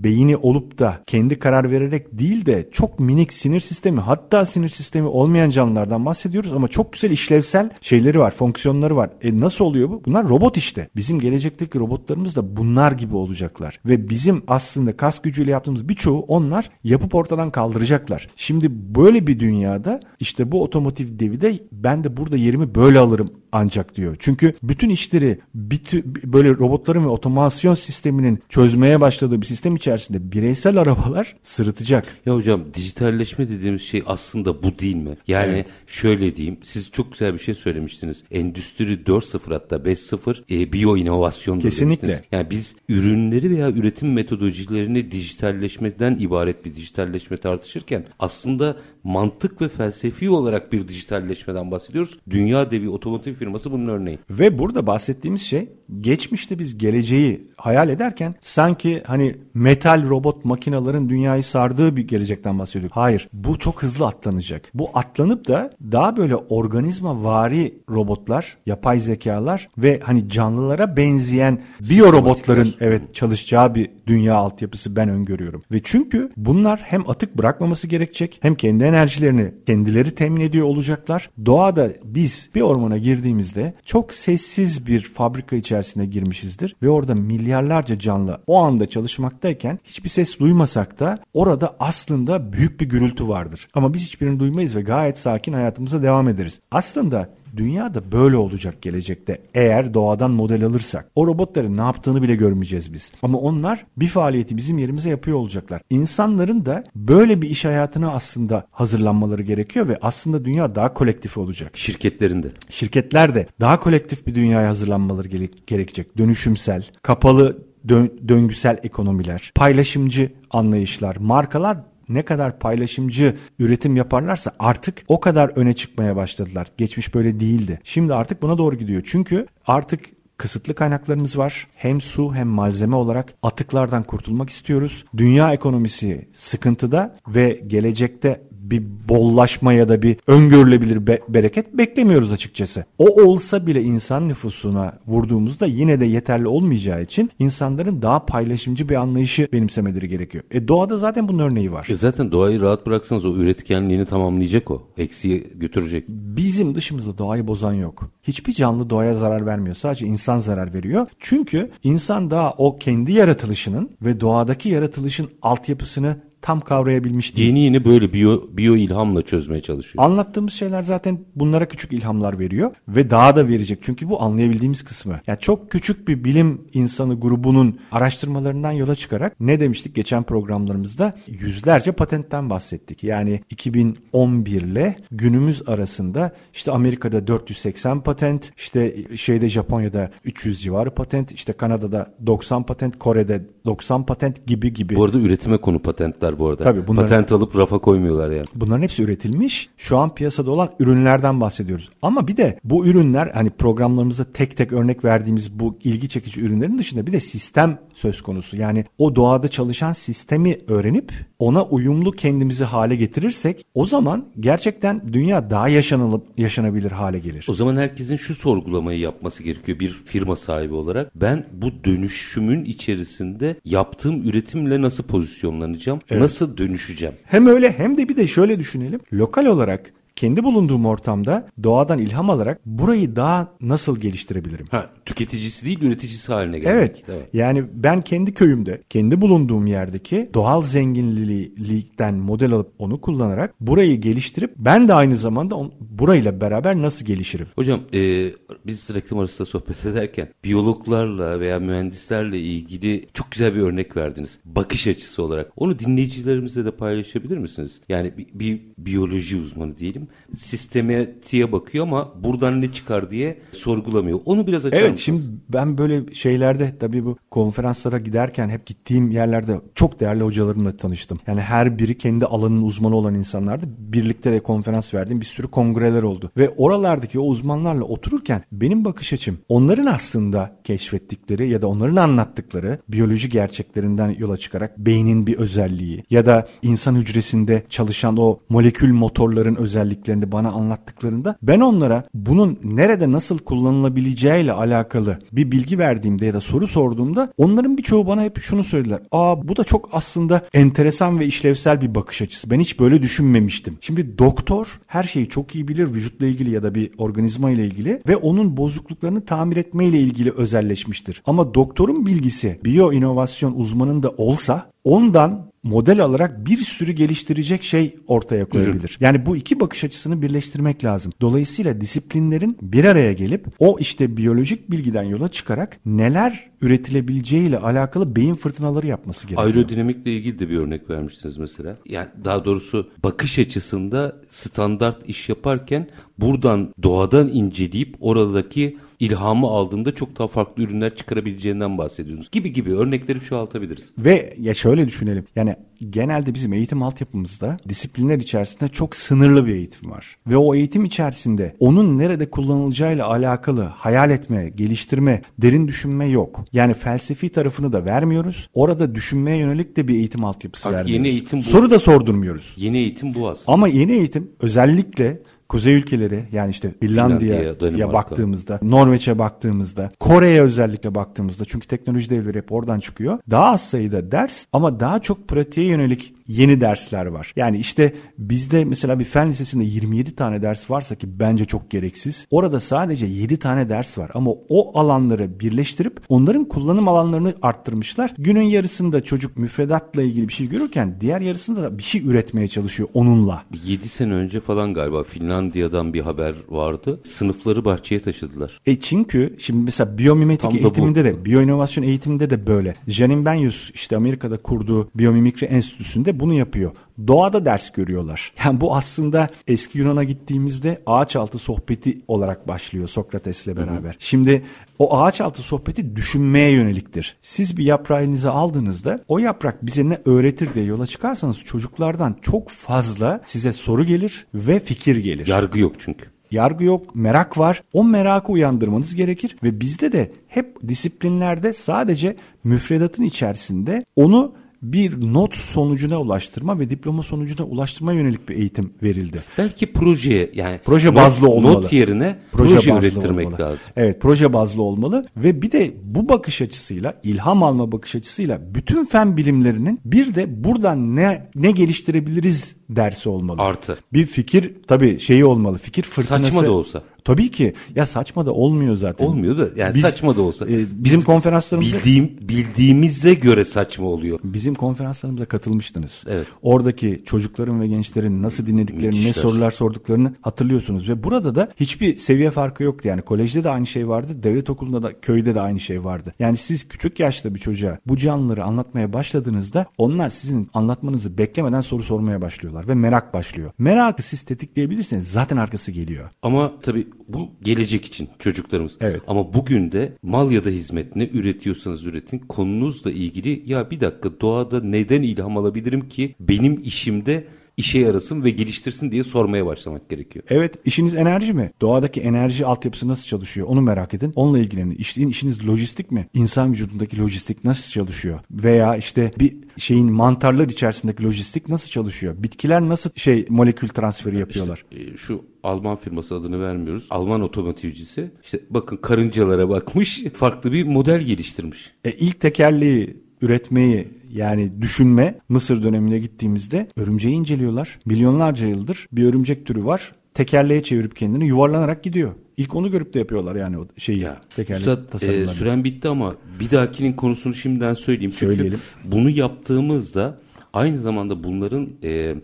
beyni 0.04 0.38
olup 0.38 0.80
da 0.80 1.04
kendi 1.08 1.40
karar 1.40 1.72
vererek 1.72 2.20
değil 2.20 2.46
de 2.46 2.70
çok 2.72 3.00
minik 3.00 3.34
sinir 3.34 3.60
sistemi 3.60 4.00
hatta 4.00 4.46
sinir 4.46 4.70
sistemi 4.70 5.08
olmayan 5.08 5.50
canlılardan 5.50 6.06
bahsediyoruz 6.06 6.54
ama 6.54 6.68
çok 6.68 6.94
güzel 6.94 7.12
işlevsel 7.12 7.70
şeyleri 7.82 8.20
var, 8.20 8.32
fonksiyonları 8.32 8.96
var. 8.96 9.10
E 9.22 9.40
nasıl 9.40 9.66
oluyor 9.66 9.90
bu? 9.90 10.02
Bunlar 10.06 10.30
robot 10.30 10.58
işte. 10.58 10.90
Bizim 10.96 11.20
gelecekteki 11.20 11.80
robotlarımız 11.80 12.36
da 12.36 12.58
bunlar 12.58 12.92
gibi 12.92 13.16
olacaklar. 13.16 13.80
Ve 13.86 14.10
bizim 14.10 14.44
aslında 14.48 14.98
kas 14.98 15.22
gücüyle 15.22 15.52
yaptığımız 15.52 15.90
birçoğu 15.90 16.20
onlar 16.20 16.70
yapıp 16.84 17.16
ortadan 17.16 17.52
kaldıracaklar. 17.52 18.28
Şimdi 18.36 18.96
böyle 18.96 19.28
bir 19.28 19.40
dünyada 19.40 20.00
işte 20.20 20.52
bu 20.52 20.64
otomotiv 20.64 21.20
devi 21.20 21.42
de 21.42 21.60
ben 21.72 22.04
de 22.04 22.18
burada 22.18 22.38
yerimi 22.38 22.76
böyle 22.76 23.00
alırım 23.00 23.32
ancak 23.52 23.96
diyor. 23.96 24.16
Çünkü 24.20 24.54
bütün 24.64 24.90
işleri 24.90 25.40
biti, 25.56 26.04
böyle 26.06 26.50
robotların 26.50 27.04
ve 27.04 27.08
otomasyon 27.08 27.74
sisteminin 27.74 28.40
çözmeye 28.50 29.02
başladığı 29.02 29.42
bir 29.42 29.46
sistem 29.46 29.76
içerisinde 29.76 30.32
bireysel 30.32 30.78
arabalar 30.78 31.36
sırıtacak. 31.44 32.08
Ya 32.26 32.36
hocam 32.36 32.62
dijitalleşme 32.74 33.50
dediğimiz 33.50 33.82
şey 33.82 34.04
aslında 34.06 34.64
bu 34.64 34.80
değil 34.80 34.96
mi? 34.96 35.18
Yani 35.28 35.54
evet. 35.54 35.66
şöyle 35.88 36.36
diyeyim 36.36 36.58
siz 36.64 36.92
çok 36.92 37.12
güzel 37.12 37.34
bir 37.34 37.40
şey 37.40 37.54
söylemiştiniz. 37.54 38.24
Endüstri 38.32 38.94
4.0 38.94 39.54
hatta 39.54 39.76
5.0 39.76 40.64
e, 40.64 40.74
biyo 40.74 40.98
inovasyon 40.98 41.60
Kesinlikle. 41.60 42.08
Demiştiniz. 42.08 42.30
Yani 42.32 42.50
biz 42.50 42.76
ürünleri 42.90 43.50
veya 43.50 43.72
üretim 43.72 44.14
metodolojilerini 44.14 45.12
dijitalleşmeden 45.12 46.16
ibaret 46.20 46.66
bir 46.66 46.76
dijitalleşme 46.76 47.38
tartışırken 47.38 48.06
aslında 48.20 48.78
mantık 49.04 49.62
ve 49.62 49.70
felsefi 49.70 50.30
olarak 50.30 50.74
bir 50.74 50.88
dijitalleşmeden 50.88 51.72
bahsediyoruz. 51.72 52.18
Dünya 52.30 52.72
devi 52.72 52.90
otomotiv 52.90 53.41
firması 53.42 53.72
bunun 53.72 53.88
örneği. 53.88 54.20
Ve 54.30 54.60
burada 54.60 54.88
bahsettiğimiz 54.88 55.42
şey 55.42 55.70
geçmişte 56.02 56.60
biz 56.60 56.78
geleceği 56.78 57.52
hayal 57.58 57.90
ederken 57.90 58.36
sanki 58.42 59.04
hani 59.06 59.36
metal 59.54 60.10
robot 60.10 60.46
makinaların 60.46 61.10
dünyayı 61.10 61.44
sardığı 61.44 61.96
bir 61.98 62.08
gelecekten 62.08 62.60
bahsediyorduk. 62.60 62.98
Hayır 62.98 63.30
bu 63.34 63.60
çok 63.60 63.84
hızlı 63.84 64.06
atlanacak. 64.06 64.72
Bu 64.74 64.90
atlanıp 64.94 65.48
da 65.48 65.74
daha 65.92 66.18
böyle 66.18 66.36
organizma 66.36 67.24
vari 67.24 67.82
robotlar, 67.90 68.58
yapay 68.66 69.00
zekalar 69.00 69.70
ve 69.78 70.00
hani 70.04 70.30
canlılara 70.30 70.98
benzeyen 70.98 71.62
biyorobotların 71.90 72.74
evet 72.80 73.14
çalışacağı 73.14 73.76
bir 73.76 73.90
dünya 74.08 74.36
altyapısı 74.36 74.96
ben 74.96 75.10
öngörüyorum. 75.10 75.64
Ve 75.72 75.80
çünkü 75.84 76.32
bunlar 76.38 76.82
hem 76.84 77.10
atık 77.10 77.38
bırakmaması 77.38 77.88
gerekecek 77.88 78.40
hem 78.42 78.56
kendi 78.56 78.84
enerjilerini 78.84 79.54
kendileri 79.66 80.16
temin 80.16 80.42
ediyor 80.42 80.66
olacaklar. 80.66 81.30
Doğada 81.46 81.90
biz 82.04 82.50
bir 82.56 82.62
ormana 82.62 82.98
girdiğimizde 83.32 83.74
çok 83.86 84.14
sessiz 84.14 84.88
bir 84.88 85.02
fabrika 85.02 85.56
içerisine 85.56 86.06
girmişizdir 86.06 86.76
ve 86.84 86.90
orada 86.90 87.16
milyarlarca 87.16 88.00
canlı 88.00 88.42
o 88.48 88.58
anda 88.58 88.90
çalışmaktayken 88.90 89.80
hiçbir 89.84 90.10
ses 90.10 90.40
duymasak 90.40 91.00
da 91.00 91.20
orada 91.34 91.76
aslında 91.80 92.54
büyük 92.54 92.80
bir 92.82 92.90
gürültü 92.90 93.28
vardır. 93.28 93.68
Ama 93.74 93.94
biz 93.94 94.06
hiçbirini 94.06 94.40
duymayız 94.40 94.76
ve 94.76 94.82
gayet 94.82 95.20
sakin 95.20 95.54
hayatımıza 95.54 96.04
devam 96.04 96.30
ederiz. 96.30 96.60
Aslında 96.72 97.30
Dünya 97.58 97.94
da 97.96 98.12
böyle 98.12 98.38
olacak 98.38 98.82
gelecekte 98.82 99.42
eğer 99.54 99.94
doğadan 99.94 100.32
model 100.32 100.66
alırsak. 100.66 101.12
O 101.16 101.28
robotların 101.28 101.78
ne 101.78 101.82
yaptığını 101.82 102.22
bile 102.22 102.36
görmeyeceğiz 102.36 102.94
biz. 102.94 103.12
Ama 103.22 103.38
onlar 103.38 103.86
bir 103.98 104.08
faaliyeti 104.08 104.58
bizim 104.58 104.78
yerimize 104.78 105.10
yapıyor 105.10 105.38
olacaklar. 105.38 105.82
İnsanların 105.90 106.66
da 106.66 106.84
böyle 106.96 107.42
bir 107.42 107.50
iş 107.50 107.66
hayatına 107.66 108.12
aslında 108.12 108.68
hazırlanmaları 108.72 109.42
gerekiyor 109.42 109.88
ve 109.88 109.98
aslında 110.02 110.46
dünya 110.46 110.76
daha 110.76 110.94
kolektif 110.94 111.38
olacak. 111.38 111.78
Şirketlerinde. 111.78 112.52
Şirketler 112.70 113.36
de 113.36 113.48
daha 113.60 113.80
kolektif 113.80 114.28
bir 114.28 114.36
dünyaya 114.36 114.70
hazırlanmaları 114.70 115.28
gerekecek. 115.68 116.18
Dönüşümsel, 116.18 116.86
kapalı 117.02 117.58
dön- 117.88 118.12
döngüsel 118.28 118.80
ekonomiler, 118.84 119.52
paylaşımcı 119.56 120.32
anlayışlar, 120.52 121.16
markalar 121.16 121.78
ne 122.14 122.26
kadar 122.26 122.60
paylaşımcı 122.60 123.38
üretim 123.60 123.96
yaparlarsa 123.96 124.52
artık 124.60 125.04
o 125.08 125.20
kadar 125.20 125.52
öne 125.56 125.74
çıkmaya 125.74 126.16
başladılar. 126.16 126.68
Geçmiş 126.78 127.16
böyle 127.16 127.40
değildi. 127.40 127.80
Şimdi 127.84 128.14
artık 128.14 128.42
buna 128.42 128.58
doğru 128.58 128.76
gidiyor. 128.76 129.02
Çünkü 129.06 129.48
artık 129.68 130.06
kısıtlı 130.38 130.76
kaynaklarımız 130.76 131.38
var. 131.38 131.68
Hem 131.76 132.02
su 132.02 132.34
hem 132.34 132.48
malzeme 132.48 132.96
olarak 132.96 133.34
atıklardan 133.44 134.04
kurtulmak 134.04 134.50
istiyoruz. 134.50 135.06
Dünya 135.18 135.54
ekonomisi 135.54 136.30
sıkıntıda 136.34 137.16
ve 137.28 137.62
gelecekte 137.68 138.42
bir 138.62 138.84
bollaşma 139.10 139.74
ya 139.74 139.90
da 139.90 140.02
bir 140.02 140.18
öngörülebilir 140.28 141.08
be- 141.08 141.22
bereket 141.30 141.78
beklemiyoruz 141.78 142.32
açıkçası. 142.32 142.86
O 142.98 143.22
olsa 143.22 143.68
bile 143.68 143.82
insan 143.84 144.28
nüfusuna 144.28 144.94
vurduğumuzda 145.08 145.66
yine 145.66 146.00
de 146.00 146.06
yeterli 146.06 146.48
olmayacağı 146.48 147.02
için 147.02 147.32
insanların 147.40 148.02
daha 148.02 148.26
paylaşımcı 148.26 148.90
bir 148.90 148.96
anlayışı 148.96 149.48
benimsemeleri 149.54 150.10
gerekiyor. 150.10 150.44
E 150.52 150.68
doğada 150.68 150.98
zaten 150.98 151.28
bunun 151.28 151.40
örneği 151.40 151.72
var. 151.72 151.88
E 151.90 151.96
zaten 151.96 152.32
doğayı 152.32 152.62
rahat 152.62 152.86
bıraksanız 152.86 153.26
o 153.26 153.36
üretkenliğini 153.36 154.06
tamamlayacak 154.06 154.72
o. 154.72 154.88
Eksiye 154.98 155.38
götürecek. 155.38 156.10
Bizim 156.10 156.76
dışımızda 156.76 157.18
doğayı 157.18 157.48
bozan 157.48 157.74
yok. 157.74 158.12
Hiçbir 158.24 158.54
canlı 158.54 158.90
doğaya 158.90 159.14
zarar 159.14 159.46
vermiyor. 159.46 159.76
Sadece 159.76 160.06
insan 160.06 160.38
zarar 160.38 160.74
veriyor. 160.74 161.08
Çünkü 161.20 161.72
insan 161.84 162.32
daha 162.32 162.52
o 162.58 162.78
kendi 162.78 163.12
yaratılışının 163.12 163.90
ve 164.02 164.22
doğadaki 164.22 164.70
yaratılışın 164.70 165.30
altyapısını 165.42 166.18
tam 166.42 166.62
kavrayabilmiş 166.62 167.36
değil. 167.36 167.48
Yeni 167.48 167.60
yeni 167.60 167.86
böyle 167.86 168.14
biyo, 168.14 168.42
biyo 168.52 168.76
ilhamla 168.76 169.22
çözmeye 169.22 169.62
çalışıyor. 169.62 170.06
Anlattığımız 170.06 170.54
şeyler 170.54 170.84
zaten 170.84 171.20
bunlara 171.36 171.68
küçük 171.68 171.94
ilhamlar 171.94 172.40
veriyor 172.40 172.72
ve 172.88 173.10
daha 173.10 173.36
da 173.36 173.48
verecek. 173.48 173.80
Çünkü 173.82 174.10
bu 174.10 174.22
anlayabildiğimiz 174.22 174.84
kısmı. 174.84 175.22
Yani 175.28 175.40
çok 175.40 175.72
küçük 175.72 176.08
bir 176.08 176.24
bilim 176.24 176.62
insanı 176.74 177.20
grubunun 177.20 177.80
araştırmalarından 177.92 178.72
yola 178.72 178.96
çıkarak 178.96 179.40
ne 179.40 179.60
demiştik 179.60 179.96
geçen 179.96 180.24
programlarımızda? 180.24 181.14
Yüzlerce 181.28 181.92
patentten 181.92 182.50
bahsettik. 182.50 183.04
Yani 183.04 183.42
2011 183.50 184.62
ile 184.62 184.96
günümüz 185.12 185.70
arasında 185.70 186.32
işte 186.54 186.72
Amerika'da 186.72 187.28
480 187.28 188.04
patent, 188.04 188.52
işte 188.58 188.96
şeyde 189.16 189.50
Japonya'da 189.50 190.12
300 190.26 190.62
civarı 190.62 190.92
patent, 190.92 191.32
işte 191.32 191.54
Kanada'da 191.54 192.14
90 192.26 192.66
patent, 192.66 193.00
Kore'de 193.00 193.46
90 193.66 194.06
patent 194.06 194.48
gibi 194.48 194.74
gibi. 194.74 194.96
Bu 194.96 195.04
arada 195.04 195.20
üretime 195.20 195.58
konu 195.58 195.80
patentler 195.80 196.31
bu 196.40 196.48
arada. 196.50 196.64
Tabii 196.64 196.88
bunların- 196.88 197.08
Patent 197.10 197.32
alıp 197.32 197.58
rafa 197.58 197.80
koymuyorlar 197.80 198.32
yani. 198.32 198.46
Bunların 198.56 198.82
hepsi 198.82 199.04
üretilmiş. 199.04 199.70
Şu 199.78 199.98
an 199.98 200.16
piyasada 200.16 200.52
olan 200.52 200.70
ürünlerden 200.80 201.42
bahsediyoruz. 201.42 201.90
Ama 202.02 202.28
bir 202.28 202.38
de 202.38 202.60
bu 202.64 202.86
ürünler 202.86 203.32
hani 203.34 203.50
programlarımızda 203.50 204.24
tek 204.34 204.58
tek 204.58 204.74
örnek 204.74 205.06
verdiğimiz 205.06 205.60
bu 205.60 205.78
ilgi 205.84 206.10
çekici 206.10 206.42
ürünlerin 206.42 206.78
dışında 206.78 207.08
bir 207.08 207.12
de 207.12 207.20
sistem 207.20 207.80
söz 208.02 208.22
konusu. 208.22 208.58
Yani 208.58 208.86
o 208.98 209.16
doğada 209.16 209.48
çalışan 209.48 209.94
sistemi 209.94 210.58
öğrenip 210.68 211.12
ona 211.40 211.64
uyumlu 211.66 212.12
kendimizi 212.12 212.64
hale 212.64 212.96
getirirsek 212.96 213.66
o 213.74 213.86
zaman 213.86 214.26
gerçekten 214.40 215.14
dünya 215.14 215.50
daha 215.50 215.70
yaşanılıp 215.70 216.28
yaşanabilir 216.38 216.92
hale 216.92 217.20
gelir. 217.20 217.46
O 217.50 217.54
zaman 217.54 217.78
herkesin 217.78 218.16
şu 218.16 218.36
sorgulamayı 218.36 219.00
yapması 219.00 219.44
gerekiyor 219.44 219.80
bir 219.80 219.90
firma 219.90 220.36
sahibi 220.36 220.74
olarak. 220.74 221.12
Ben 221.16 221.46
bu 221.54 221.72
dönüşümün 221.86 222.66
içerisinde 222.66 223.56
yaptığım 223.66 224.30
üretimle 224.30 224.82
nasıl 224.82 225.04
pozisyonlanacağım? 225.04 226.00
Nasıl 226.12 226.58
dönüşeceğim? 226.58 227.16
Hem 227.26 227.48
öyle 227.48 227.72
hem 227.72 227.98
de 227.98 228.10
bir 228.10 228.18
de 228.18 228.28
şöyle 228.28 228.60
düşünelim. 228.60 229.00
Lokal 229.14 229.46
olarak 229.46 229.94
kendi 230.16 230.44
bulunduğum 230.44 230.86
ortamda 230.86 231.48
doğadan 231.64 232.00
ilham 232.00 232.30
alarak 232.30 232.60
burayı 232.66 233.16
daha 233.16 233.54
nasıl 233.62 234.00
geliştirebilirim? 234.00 234.68
Ha, 234.72 234.90
tüketicisi 235.06 235.66
değil 235.66 235.82
üreticisi 235.82 236.34
haline 236.34 236.60
gelmek. 236.60 237.04
Evet. 237.08 237.26
Yani 237.34 237.64
ben 237.74 238.02
kendi 238.02 238.34
köyümde, 238.34 238.82
kendi 238.90 239.22
bulunduğum 239.22 239.66
yerdeki 239.68 240.30
doğal 240.34 240.62
zenginlikten 240.62 242.16
model 242.16 242.52
alıp 242.52 242.72
onu 242.80 243.02
kullanarak 243.02 243.54
burayı 243.60 244.02
geliştirip 244.02 244.54
ben 244.58 244.88
de 244.88 244.94
aynı 244.94 245.18
zamanda 245.18 245.56
on, 245.56 245.74
burayla 245.80 246.42
beraber 246.42 246.76
nasıl 246.76 247.06
gelişirim? 247.06 247.48
Hocam 247.56 247.82
e, 247.94 248.32
biz 248.66 248.96
reklam 248.96 249.20
arasında 249.20 249.46
sohbet 249.46 249.86
ederken 249.92 250.28
biyologlarla 250.44 251.40
veya 251.40 251.60
mühendislerle 251.60 252.40
ilgili 252.40 253.06
çok 253.14 253.32
güzel 253.32 253.56
bir 253.56 253.62
örnek 253.62 253.98
verdiniz. 253.98 254.40
Bakış 254.46 254.88
açısı 254.88 255.24
olarak. 255.24 255.52
Onu 255.56 255.80
dinleyicilerimizle 255.80 256.66
de 256.66 256.72
paylaşabilir 256.72 257.38
misiniz? 257.38 257.82
Yani 257.90 258.14
bir, 258.18 258.28
bir 258.34 258.62
biyoloji 258.78 259.38
uzmanı 259.38 259.78
diyelim. 259.78 260.01
Sistematiğe 260.36 261.52
bakıyor 261.52 261.88
ama 261.88 262.14
buradan 262.24 262.62
ne 262.62 262.72
çıkar 262.72 263.10
diye 263.10 263.40
sorgulamıyor. 263.52 264.20
Onu 264.26 264.48
biraz 264.48 264.66
açar 264.66 264.78
Evet 264.78 264.92
mısınız? 264.92 265.24
şimdi 265.24 265.38
ben 265.50 265.78
böyle 265.78 266.14
şeylerde 266.14 266.78
tabii 266.80 267.06
bu 267.06 267.18
konferanslara 267.32 267.98
giderken 268.00 268.50
hep 268.50 268.66
gittiğim 268.66 269.12
yerlerde 269.12 269.62
çok 269.76 270.00
değerli 270.00 270.24
hocalarımla 270.24 270.78
tanıştım. 270.78 271.20
Yani 271.28 271.42
her 271.42 271.80
biri 271.80 271.98
kendi 271.98 272.26
alanının 272.26 272.64
uzmanı 272.64 272.96
olan 272.96 273.14
insanlardı. 273.16 273.66
Birlikte 273.78 274.32
de 274.32 274.40
konferans 274.40 274.94
verdiğim 274.94 275.22
bir 275.22 275.26
sürü 275.26 275.48
kongreler 275.48 276.04
oldu. 276.04 276.32
Ve 276.38 276.50
oralardaki 276.50 277.20
o 277.20 277.24
uzmanlarla 277.24 277.84
otururken 277.84 278.44
benim 278.52 278.86
bakış 278.86 279.14
açım 279.14 279.38
onların 279.50 279.86
aslında 279.86 280.56
keşfettikleri 280.64 281.50
ya 281.50 281.62
da 281.62 281.68
onların 281.68 281.96
anlattıkları 281.96 282.80
biyoloji 282.90 283.30
gerçeklerinden 283.30 284.16
yola 284.20 284.38
çıkarak 284.38 284.78
beynin 284.78 285.28
bir 285.28 285.38
özelliği 285.38 286.04
ya 286.10 286.26
da 286.26 286.48
insan 286.62 286.96
hücresinde 286.96 287.64
çalışan 287.70 288.18
o 288.18 288.40
molekül 288.50 288.94
motorların 288.94 289.56
özelliklerini 289.92 290.32
bana 290.32 290.52
anlattıklarında 290.52 291.36
ben 291.42 291.60
onlara 291.60 292.04
bunun 292.14 292.60
nerede 292.64 293.12
nasıl 293.12 293.38
kullanılabileceğiyle 293.38 294.54
alakalı 294.54 295.20
bir 295.32 295.52
bilgi 295.52 295.80
verdiğimde 295.80 296.26
ya 296.26 296.34
da 296.34 296.40
soru 296.40 296.68
sorduğumda 296.68 297.34
onların 297.38 297.78
birçoğu 297.78 298.08
bana 298.08 298.24
hep 298.24 298.40
şunu 298.40 298.64
söylediler. 298.64 299.02
Aa 299.12 299.48
bu 299.48 299.56
da 299.56 299.64
çok 299.64 299.90
aslında 299.92 300.42
enteresan 300.54 301.20
ve 301.20 301.26
işlevsel 301.26 301.82
bir 301.82 301.96
bakış 301.96 302.22
açısı. 302.22 302.50
Ben 302.50 302.60
hiç 302.60 302.80
böyle 302.80 303.02
düşünmemiştim. 303.02 303.78
Şimdi 303.82 304.18
doktor 304.18 304.80
her 304.88 305.04
şeyi 305.04 305.30
çok 305.30 305.56
iyi 305.56 305.68
bilir 305.68 305.94
vücutla 305.94 306.26
ilgili 306.26 306.52
ya 306.52 306.64
da 306.64 306.76
bir 306.76 306.92
organizma 306.98 307.52
ile 307.52 307.66
ilgili 307.66 308.02
ve 308.08 308.16
onun 308.16 308.58
bozukluklarını 308.58 309.26
tamir 309.26 309.58
etme 309.58 309.86
ile 309.86 310.00
ilgili 310.00 310.32
özelleşmiştir. 310.32 311.22
Ama 311.26 311.54
doktorun 311.54 312.06
bilgisi 312.06 312.60
biyo 312.66 312.92
inovasyon 312.92 313.54
uzmanında 313.56 314.10
olsa 314.10 314.72
ondan 314.84 315.51
model 315.64 316.04
alarak 316.04 316.46
bir 316.46 316.58
sürü 316.58 316.92
geliştirecek 316.92 317.64
şey 317.64 317.96
ortaya 318.08 318.46
koyabilir. 318.46 318.98
Yani 319.00 319.26
bu 319.26 319.38
iki 319.38 319.60
bakış 319.60 319.84
açısını 319.84 320.22
birleştirmek 320.22 320.84
lazım. 320.84 321.14
Dolayısıyla 321.22 321.82
disiplinlerin 321.82 322.58
bir 322.62 322.86
araya 322.86 323.14
gelip 323.14 323.46
o 323.60 323.78
işte 323.80 324.18
biyolojik 324.18 324.72
bilgiden 324.72 325.04
yola 325.04 325.28
çıkarak 325.28 325.80
neler 325.86 326.52
üretilebileceğiyle 326.62 327.58
alakalı 327.58 328.16
beyin 328.16 328.36
fırtınaları 328.36 328.88
yapması 328.88 329.28
gerekiyor. 329.28 329.48
Aerodinamikle 329.48 330.14
ilgili 330.14 330.40
de 330.40 330.50
bir 330.50 330.58
örnek 330.58 330.90
vermiştiniz 330.90 331.38
mesela. 331.38 331.78
Yani 331.86 332.08
daha 332.26 332.46
doğrusu 332.46 332.90
bakış 333.04 333.40
açısında 333.40 334.22
standart 334.30 335.10
iş 335.10 335.30
yaparken 335.30 335.90
buradan 336.20 336.74
doğadan 336.84 337.28
inceleyip 337.28 337.96
oradaki 338.00 338.78
ilhamı 339.02 339.48
aldığında 339.48 339.96
çok 339.96 340.20
daha 340.20 340.28
farklı 340.28 340.64
ürünler 340.64 340.96
çıkarabileceğinden 340.96 341.78
bahsediyorsunuz. 341.78 342.32
Gibi 342.32 342.54
gibi 342.54 342.76
örnekleri 342.76 343.20
çoğaltabiliriz. 343.20 343.92
Ve 343.98 344.34
ya 344.40 344.54
şöyle 344.54 344.88
düşünelim. 344.88 345.26
Yani 345.36 345.56
genelde 345.90 346.34
bizim 346.34 346.54
eğitim 346.54 346.84
altyapımızda 346.84 347.58
disiplinler 347.70 348.18
içerisinde 348.18 348.70
çok 348.70 348.96
sınırlı 348.96 349.46
bir 349.48 349.56
eğitim 349.56 349.92
var. 349.92 350.18
Ve 350.28 350.38
o 350.38 350.56
eğitim 350.56 350.86
içerisinde 350.86 351.56
onun 351.60 351.98
nerede 351.98 352.30
kullanılacağıyla 352.30 353.08
alakalı 353.08 353.62
hayal 353.64 354.10
etme, 354.12 354.50
geliştirme, 354.50 355.22
derin 355.38 355.68
düşünme 355.68 356.06
yok. 356.08 356.46
Yani 356.54 356.74
felsefi 356.74 357.30
tarafını 357.30 357.72
da 357.72 357.86
vermiyoruz. 357.86 358.50
Orada 358.54 358.96
düşünmeye 358.96 359.38
yönelik 359.38 359.76
de 359.76 359.88
bir 359.88 359.96
eğitim 359.96 360.26
altyapısı 360.26 360.68
Artık 360.70 360.80
vermiyoruz. 360.80 361.06
yeni 361.06 361.14
eğitim 361.14 361.40
bu. 361.40 361.44
Soru 361.44 361.72
da 361.72 361.80
sordurmuyoruz. 361.80 362.56
Yeni 362.58 362.78
eğitim 362.78 363.14
bu 363.14 363.30
aslında. 363.30 363.54
Ama 363.54 363.68
yeni 363.68 363.92
eğitim 363.92 364.32
özellikle 364.40 365.22
kuzey 365.52 365.76
ülkeleri 365.76 366.24
yani 366.32 366.50
işte 366.50 366.72
Finlandiya, 366.80 367.18
Finlandiya'ya 367.20 367.60
Danimarka. 367.60 367.94
baktığımızda, 367.94 368.60
Norveç'e 368.62 369.20
baktığımızda, 369.20 369.92
Kore'ye 370.00 370.42
özellikle 370.42 370.96
baktığımızda 370.96 371.46
çünkü 371.46 371.68
teknoloji 371.68 372.10
devleri 372.10 372.38
hep 372.38 372.52
oradan 372.52 372.80
çıkıyor. 372.80 373.20
Daha 373.30 373.46
az 373.46 373.70
sayıda 373.70 374.12
ders 374.12 374.46
ama 374.54 374.80
daha 374.80 375.00
çok 375.00 375.28
pratiğe 375.28 375.68
yönelik 375.68 376.14
yeni 376.28 376.62
dersler 376.62 377.06
var. 377.06 377.34
Yani 377.36 377.58
işte 377.58 377.94
bizde 378.18 378.66
mesela 378.66 379.00
bir 379.00 379.06
fen 379.06 379.30
lisesinde 379.30 379.64
27 379.64 380.16
tane 380.16 380.42
ders 380.42 380.72
varsa 380.72 380.96
ki 380.96 381.20
bence 381.20 381.46
çok 381.46 381.72
gereksiz. 381.72 382.28
Orada 382.32 382.60
sadece 382.60 383.06
7 383.06 383.40
tane 383.40 383.70
ders 383.70 383.98
var 383.98 384.12
ama 384.14 384.32
o 384.50 384.80
alanları 384.80 385.40
birleştirip 385.40 386.00
onların 386.10 386.46
kullanım 386.46 386.88
alanlarını 386.88 387.34
arttırmışlar. 387.42 388.14
Günün 388.18 388.42
yarısında 388.42 389.04
çocuk 389.04 389.38
müfredatla 389.38 390.02
ilgili 390.02 390.28
bir 390.28 390.34
şey 390.34 390.50
görürken 390.50 390.98
diğer 391.02 391.22
yarısında 391.22 391.64
da 391.64 391.78
bir 391.78 391.84
şey 391.84 392.02
üretmeye 392.02 392.48
çalışıyor 392.48 392.90
onunla. 392.94 393.44
7 393.66 393.88
sene 393.88 394.14
önce 394.14 394.40
falan 394.40 394.74
galiba 394.74 395.04
Finlandiya'dan 395.04 395.94
bir 395.94 396.02
haber 396.02 396.36
vardı. 396.50 397.00
Sınıfları 397.04 397.66
bahçeye 397.66 398.02
taşıdılar. 398.02 398.60
E 398.66 398.80
çünkü 398.80 399.36
şimdi 399.40 399.64
mesela 399.64 399.98
biyomimetik 399.98 400.42
Tam 400.42 400.54
da 400.54 400.58
bu. 400.58 400.64
eğitiminde 400.64 401.04
de, 401.04 401.26
biyoinovasyon 401.26 401.84
eğitiminde 401.84 402.30
de 402.30 402.48
böyle. 402.48 402.76
Janine 402.88 403.26
Benyus 403.26 403.72
işte 403.74 403.98
Amerika'da 403.98 404.38
kurduğu 404.38 404.90
biyomimikri 404.96 405.46
enstitüsünde 405.48 406.11
de 406.12 406.20
bunu 406.20 406.34
yapıyor. 406.34 406.72
Doğada 407.08 407.46
ders 407.46 407.72
görüyorlar. 407.72 408.34
Yani 408.46 408.62
bu 408.62 408.76
aslında 408.76 409.30
eski 409.48 409.80
Yunan'a 409.80 410.04
gittiğimizde 410.04 410.82
ağaç 410.86 411.16
altı 411.16 411.38
sohbeti 411.38 412.02
olarak 412.08 412.48
başlıyor 412.48 412.88
Sokrates'le 412.88 413.48
beraber. 413.48 413.90
Hı 413.90 413.94
hı. 413.94 414.00
Şimdi 414.00 414.46
o 414.80 415.02
ağaç 415.02 415.22
altı 415.22 415.42
sohbeti 415.42 415.96
düşünmeye 415.96 416.52
yöneliktir. 416.52 417.18
Siz 417.22 417.58
bir 417.58 417.64
yaprağı 417.64 418.02
elinize 418.02 418.30
aldığınızda 418.30 419.00
o 419.08 419.20
yaprak 419.20 419.66
bize 419.66 419.90
ne 419.90 419.98
öğretir 420.06 420.54
diye 420.54 420.66
yola 420.66 420.88
çıkarsanız 420.88 421.40
çocuklardan 421.40 422.16
çok 422.22 422.50
fazla 422.50 423.22
size 423.26 423.54
soru 423.54 423.84
gelir 423.84 424.26
ve 424.34 424.60
fikir 424.60 424.96
gelir. 424.96 425.28
Yargı 425.28 425.60
yok 425.60 425.74
çünkü. 425.78 426.06
Yargı 426.32 426.64
yok, 426.64 426.96
merak 426.96 427.38
var. 427.38 427.64
O 427.74 427.84
merakı 427.84 428.32
uyandırmanız 428.32 428.96
gerekir 428.96 429.36
ve 429.44 429.60
bizde 429.60 429.92
de 429.92 430.12
hep 430.28 430.68
disiplinlerde 430.68 431.54
sadece 431.54 432.16
müfredatın 432.44 433.04
içerisinde 433.04 433.86
onu 433.96 434.34
bir 434.62 435.14
not 435.14 435.36
sonucuna 435.36 436.02
ulaştırma 436.02 436.60
ve 436.60 436.70
diploma 436.70 437.04
sonucuna 437.04 437.48
ulaştırma 437.48 437.94
yönelik 437.94 438.30
bir 438.30 438.36
eğitim 438.36 438.74
verildi. 438.84 439.24
Belki 439.38 439.74
projeye 439.74 440.32
yani 440.34 440.60
proje 440.66 440.96
bazlı 440.96 441.26
not, 441.26 441.34
olmalı. 441.34 441.54
Not 441.54 441.74
yerine 441.74 442.20
proje, 442.32 442.54
proje 442.54 442.72
ürettirmek 442.72 443.28
olmalı. 443.28 443.42
lazım. 443.42 443.66
Evet, 443.76 444.02
proje 444.02 444.34
bazlı 444.34 444.62
olmalı 444.62 445.04
ve 445.18 445.42
bir 445.42 445.52
de 445.52 445.74
bu 445.84 446.10
bakış 446.10 446.42
açısıyla, 446.42 446.94
ilham 447.04 447.44
alma 447.44 447.72
bakış 447.72 447.96
açısıyla 447.96 448.42
bütün 448.56 448.86
fen 448.86 449.18
bilimlerinin 449.18 449.80
bir 449.86 450.16
de 450.16 450.44
buradan 450.44 450.96
ne 450.96 451.30
ne 451.36 451.52
geliştirebiliriz 451.52 452.56
dersi 452.70 453.10
olmalı. 453.10 453.42
Artı. 453.42 453.78
Bir 453.94 454.06
fikir 454.06 454.54
tabii 454.68 455.00
şeyi 455.00 455.26
olmalı. 455.26 455.58
Fikir 455.58 455.84
fırtınası. 455.84 456.24
Saçma 456.24 456.46
da 456.46 456.52
olsa. 456.52 456.84
Tabii 457.04 457.32
ki. 457.32 457.54
Ya 457.76 457.86
saçma 457.86 458.26
da 458.26 458.34
olmuyor 458.34 458.76
zaten. 458.76 459.06
Olmuyor 459.06 459.38
da 459.38 459.50
yani 459.56 459.76
Biz, 459.76 459.82
saçma 459.82 460.16
da 460.16 460.22
olsa. 460.22 460.46
E, 460.46 460.50
bizim 460.50 461.00
Biz 461.00 461.04
konferanslarımızda 461.06 461.78
bildiğim 461.78 462.18
bildiğimize 462.22 463.14
göre 463.14 463.46
saçma 463.46 463.88
oluyor. 463.88 464.20
Bizim 464.24 464.56
konferanslarımıza 464.56 465.26
katılmıştınız. 465.26 466.04
Evet. 466.08 466.28
Oradaki 466.42 467.02
çocukların 467.06 467.62
ve 467.62 467.68
gençlerin 467.68 468.24
nasıl 468.24 468.46
dinlediklerini, 468.46 468.88
Müthişler. 468.88 469.10
ne 469.10 469.14
sorular 469.14 469.52
sorduklarını 469.52 470.16
hatırlıyorsunuz 470.22 470.90
ve 470.90 471.04
burada 471.04 471.36
da 471.36 471.50
hiçbir 471.56 471.98
seviye 471.98 472.32
farkı 472.32 472.64
yoktu. 472.64 472.88
Yani 472.88 473.02
kolejde 473.02 473.44
de 473.44 473.50
aynı 473.50 473.68
şey 473.68 473.88
vardı, 473.88 474.24
devlet 474.24 474.50
okulunda 474.50 474.84
da 474.84 475.00
köyde 475.00 475.36
de 475.36 475.42
aynı 475.42 475.60
şey 475.60 475.84
vardı. 475.84 476.14
Yani 476.20 476.38
siz 476.38 476.68
küçük 476.68 477.00
yaşta 477.00 477.36
bir 477.36 477.40
çocuğa 477.40 477.78
bu 477.88 477.98
canlıları 477.98 478.44
anlatmaya 478.44 478.94
başladığınızda 478.94 479.66
onlar 479.78 480.10
sizin 480.10 480.50
anlatmanızı 480.54 481.18
beklemeden 481.18 481.62
soru 481.62 481.84
sormaya 481.84 482.22
başlıyorlar 482.22 482.68
ve 482.68 482.76
merak 482.76 483.14
başlıyor. 483.14 483.52
Merakı 483.58 484.04
siz 484.04 484.22
tetikleyebilirsiniz 484.22 485.08
zaten 485.12 485.38
arkası 485.38 485.72
geliyor. 485.72 486.10
Ama 486.22 486.54
tabii 486.62 486.88
bu 487.08 487.30
gelecek 487.42 487.86
için 487.86 488.10
çocuklarımız. 488.20 488.78
Evet. 488.82 489.02
Ama 489.08 489.34
bugün 489.34 489.72
de 489.72 489.94
mal 490.02 490.32
ya 490.32 490.44
da 490.44 490.50
hizmet 490.50 490.96
ne 490.96 491.08
üretiyorsanız 491.08 491.86
üretin 491.86 492.20
konunuzla 492.20 492.92
ilgili 492.92 493.44
ya 493.46 493.72
bir 493.72 493.80
dakika 493.80 494.10
doğada 494.22 494.62
neden 494.62 495.02
ilham 495.02 495.38
alabilirim 495.38 495.90
ki 495.90 496.16
benim 496.20 496.62
işimde 496.64 497.28
işe 497.62 497.80
yarasın 497.80 498.24
ve 498.24 498.30
geliştirsin 498.30 498.92
diye 498.92 499.04
sormaya 499.04 499.46
başlamak 499.46 499.90
gerekiyor. 499.90 500.26
Evet 500.30 500.56
işiniz 500.66 500.96
enerji 500.96 501.34
mi? 501.34 501.52
Doğadaki 501.62 502.02
enerji 502.02 502.46
altyapısı 502.46 502.88
nasıl 502.88 503.06
çalışıyor? 503.06 503.48
Onu 503.48 503.62
merak 503.62 503.94
edin. 503.94 504.14
Onunla 504.16 504.40
ilgilenin. 504.40 504.76
İşin, 504.76 505.10
işiniz 505.10 505.48
lojistik 505.48 505.92
mi? 505.92 506.08
İnsan 506.14 506.52
vücudundaki 506.52 507.00
lojistik 507.00 507.44
nasıl 507.44 507.70
çalışıyor? 507.70 508.20
Veya 508.32 508.76
işte 508.76 509.12
bir 509.20 509.38
şeyin 509.58 509.92
mantarlar 509.92 510.48
içerisindeki 510.48 511.04
lojistik 511.04 511.50
nasıl 511.50 511.70
çalışıyor? 511.70 512.16
Bitkiler 512.18 512.62
nasıl 512.62 512.90
şey 512.96 513.26
molekül 513.30 513.70
transferi 513.70 514.20
yapıyorlar? 514.20 514.66
İşte, 514.72 514.98
şu 514.98 515.26
Alman 515.44 515.78
firması 515.78 516.16
adını 516.16 516.42
vermiyoruz. 516.42 516.88
Alman 516.90 517.22
otomotivcisi. 517.22 518.12
İşte 518.24 518.40
bakın 518.50 518.78
karıncalara 518.78 519.50
bakmış 519.50 520.04
farklı 520.14 520.52
bir 520.52 520.64
model 520.66 521.02
geliştirmiş. 521.02 521.74
E, 521.86 521.92
ilk 521.92 522.20
tekerleği 522.20 522.98
üretmeyi 523.22 523.88
yani 524.12 524.62
düşünme 524.62 525.20
Mısır 525.30 525.64
dönemine 525.64 526.00
gittiğimizde 526.00 526.68
örümceği 526.76 527.16
inceliyorlar. 527.16 527.80
Milyonlarca 527.86 528.48
yıldır 528.48 528.88
bir 528.92 529.06
örümcek 529.06 529.46
türü 529.46 529.66
var. 529.66 529.92
Tekerleğe 530.14 530.64
çevirip 530.64 530.96
kendini 530.96 531.28
yuvarlanarak 531.28 531.84
gidiyor. 531.84 532.16
İlk 532.38 532.56
onu 532.56 532.72
görüp 532.72 532.94
de 532.94 533.00
yapıyorlar 533.00 533.36
yani 533.36 533.58
o 533.58 533.68
şeyi. 533.78 534.00
Ya, 534.00 534.22
tekerlek 534.36 534.60
Üstad, 534.60 535.02
e, 535.02 535.28
süren 535.28 535.64
bitti 535.64 535.88
ama 535.88 536.16
bir 536.40 536.52
dahakinin 536.52 536.94
konusunu 536.94 537.34
şimdiden 537.34 537.74
söyleyeyim. 537.74 538.12
Çünkü 538.20 538.36
Söyleyelim. 538.36 538.60
bunu 538.84 539.10
yaptığımızda 539.10 540.20
aynı 540.54 540.78
zamanda 540.78 541.24
bunların 541.24 541.70
e, 541.84 542.16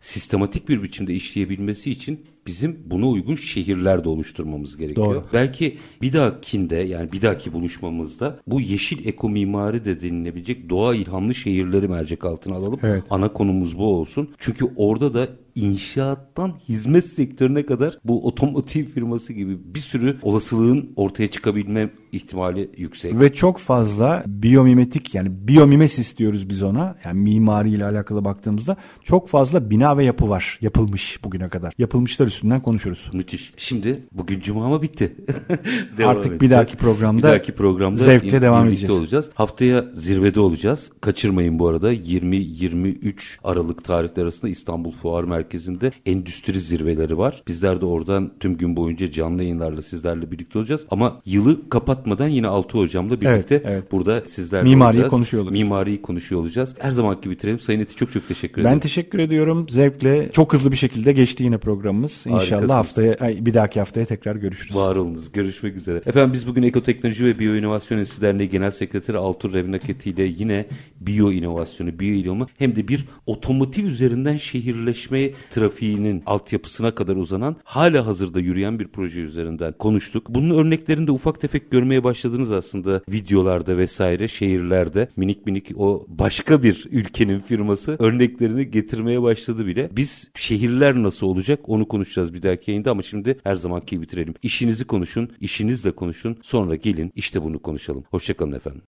sistematik 0.00 0.68
bir 0.68 0.82
biçimde 0.82 1.14
işleyebilmesi 1.14 1.90
için 1.90 2.26
bizim 2.46 2.78
buna 2.86 3.08
uygun 3.08 3.34
şehirler 3.34 4.04
de 4.04 4.08
oluşturmamız 4.08 4.76
gerekiyor. 4.76 5.06
Doğru. 5.06 5.24
Belki 5.32 5.78
bir 6.02 6.12
dahakinde 6.12 6.76
yani 6.76 7.12
bir 7.12 7.22
dahaki 7.22 7.52
buluşmamızda 7.52 8.40
bu 8.46 8.60
yeşil 8.60 9.06
eko 9.06 9.30
mimari 9.30 9.84
de 9.84 10.00
denilebilecek 10.00 10.70
doğa 10.70 10.94
ilhamlı 10.94 11.34
şehirleri 11.34 11.88
mercek 11.88 12.24
altına 12.24 12.54
alalım. 12.54 12.80
Evet. 12.82 13.04
Ana 13.10 13.32
konumuz 13.32 13.78
bu 13.78 13.84
olsun. 13.84 14.30
Çünkü 14.38 14.66
orada 14.76 15.14
da 15.14 15.28
inşaattan 15.56 16.54
hizmet 16.68 17.04
sektörüne 17.04 17.66
kadar 17.66 17.98
bu 18.04 18.26
otomotiv 18.26 18.84
firması 18.84 19.32
gibi 19.32 19.74
bir 19.74 19.80
sürü 19.80 20.18
olasılığın 20.22 20.92
ortaya 20.96 21.30
çıkabilme 21.30 21.90
ihtimali 22.12 22.70
yüksek. 22.76 23.20
Ve 23.20 23.32
çok 23.32 23.58
fazla 23.58 24.22
biyomimetik 24.26 25.14
yani 25.14 25.28
biyomimesis 25.48 26.16
diyoruz 26.16 26.48
biz 26.48 26.62
ona. 26.62 26.96
Yani 27.04 27.20
mimari 27.20 27.70
ile 27.70 27.84
alakalı 27.84 28.24
baktığımızda 28.24 28.76
çok 29.04 29.28
fazla 29.28 29.70
bina 29.70 29.96
ve 29.96 30.04
yapı 30.04 30.28
var. 30.28 30.58
Yapılmış 30.62 31.24
bugüne 31.24 31.48
kadar. 31.48 31.74
Yapılmışlar 31.78 32.26
üstünden 32.26 32.60
konuşuruz. 32.60 33.10
Müthiş. 33.12 33.52
Şimdi 33.56 34.04
bugün 34.12 34.40
cuma 34.40 34.68
mı 34.68 34.82
bitti? 34.82 35.16
Artık 36.04 36.26
edeceğiz. 36.26 36.40
bir 36.40 36.50
dahaki 36.50 36.76
programda, 36.76 37.18
bir 37.18 37.22
dahaki 37.22 37.54
programda 37.54 37.96
zevkle 37.96 38.40
devam 38.40 38.68
edeceğiz. 38.68 38.94
olacağız. 38.94 39.30
Haftaya 39.34 39.84
zirvede 39.94 40.40
olacağız. 40.40 40.90
Kaçırmayın 41.00 41.58
bu 41.58 41.68
arada 41.68 41.94
20-23 41.94 43.14
Aralık 43.44 43.84
tarihleri 43.84 44.22
arasında 44.22 44.50
İstanbul 44.50 44.92
Fuar 44.92 45.24
Merkezi'nde 45.46 45.92
endüstri 46.06 46.58
zirveleri 46.58 47.18
var. 47.18 47.42
Bizler 47.48 47.80
de 47.80 47.86
oradan 47.86 48.32
tüm 48.40 48.56
gün 48.56 48.76
boyunca 48.76 49.10
canlı 49.10 49.42
yayınlarla 49.42 49.82
sizlerle 49.82 50.32
birlikte 50.32 50.58
olacağız. 50.58 50.86
Ama 50.90 51.20
yılı 51.24 51.68
kapatmadan 51.68 52.28
yine 52.28 52.46
Altı 52.46 52.78
Hocam'la 52.78 53.20
birlikte 53.20 53.54
evet, 53.54 53.66
evet. 53.66 53.92
burada 53.92 54.22
sizlerle 54.26 54.64
Mimariyi 54.64 54.98
olacağız. 54.98 55.10
konuşuyor 55.10 55.42
olacağız. 55.42 55.62
Mimariyi 55.62 56.02
konuşuyor 56.02 56.40
olacağız. 56.40 56.74
Her 56.78 56.90
zamanki 56.90 57.30
bitirelim. 57.30 57.58
Sayın 57.58 57.80
Eti 57.80 57.96
çok 57.96 58.12
çok 58.12 58.28
teşekkür 58.28 58.60
ederim. 58.60 58.74
Ben 58.74 58.80
teşekkür 58.80 59.18
ediyorum. 59.18 59.68
Zevkle 59.68 60.30
çok 60.32 60.52
hızlı 60.52 60.72
bir 60.72 60.76
şekilde 60.76 61.12
geçti 61.12 61.44
yine 61.44 61.58
programımız. 61.58 62.26
İnşallah 62.26 62.74
haftaya 62.74 63.16
bir 63.40 63.54
dahaki 63.54 63.78
haftaya 63.78 64.06
tekrar 64.06 64.36
görüşürüz. 64.36 64.76
Var 64.76 64.96
olunuz. 64.96 65.32
Görüşmek 65.32 65.76
üzere. 65.76 66.02
Efendim 66.06 66.32
biz 66.32 66.46
bugün 66.46 66.62
Ekoteknoloji 66.62 67.24
ve 67.24 67.38
Biyo 67.38 67.54
İnovasyon 67.54 67.98
Enstitüsü 67.98 68.22
Derneği 68.22 68.48
Genel 68.48 68.70
Sekreteri 68.70 69.18
Altur 69.18 69.52
Revnaketi 69.52 70.10
ile 70.10 70.22
yine 70.22 70.66
biyo 71.00 71.32
inovasyonu, 71.32 71.98
biyo 71.98 72.14
ilhamı 72.14 72.46
hem 72.58 72.76
de 72.76 72.88
bir 72.88 73.04
otomotiv 73.26 73.84
üzerinden 73.84 74.36
şehirleşme 74.36 75.30
trafiğinin 75.50 76.22
altyapısına 76.26 76.94
kadar 76.94 77.16
uzanan 77.16 77.56
hala 77.64 78.06
hazırda 78.06 78.40
yürüyen 78.40 78.78
bir 78.78 78.88
proje 78.88 79.20
üzerinden 79.20 79.72
konuştuk. 79.72 80.26
Bunun 80.28 80.58
örneklerini 80.58 81.06
de 81.06 81.12
ufak 81.12 81.40
tefek 81.40 81.70
görmeye 81.70 82.04
başladınız 82.04 82.52
aslında 82.52 83.02
videolarda 83.08 83.78
vesaire 83.78 84.28
şehirlerde 84.28 85.08
minik 85.16 85.46
minik 85.46 85.72
o 85.76 86.06
başka 86.08 86.62
bir 86.62 86.86
ülkenin 86.90 87.38
firması 87.38 87.96
örneklerini 87.98 88.70
getirmeye 88.70 89.22
başladı 89.22 89.66
bile. 89.66 89.88
Biz 89.92 90.30
şehirler 90.34 90.94
nasıl 90.94 91.26
olacak 91.26 91.60
onu 91.66 91.88
konuşacağız 91.88 92.34
bir 92.34 92.42
dahaki 92.42 92.70
yayında 92.70 92.90
ama 92.90 93.02
şimdi 93.02 93.38
her 93.44 93.54
zamanki 93.54 94.02
bitirelim. 94.02 94.34
İşinizi 94.42 94.84
konuşun, 94.84 95.30
işinizle 95.40 95.90
konuşun 95.90 96.36
sonra 96.42 96.74
gelin 96.76 97.12
işte 97.14 97.42
bunu 97.42 97.58
konuşalım. 97.58 98.04
Hoşçakalın 98.10 98.52
efendim. 98.52 98.82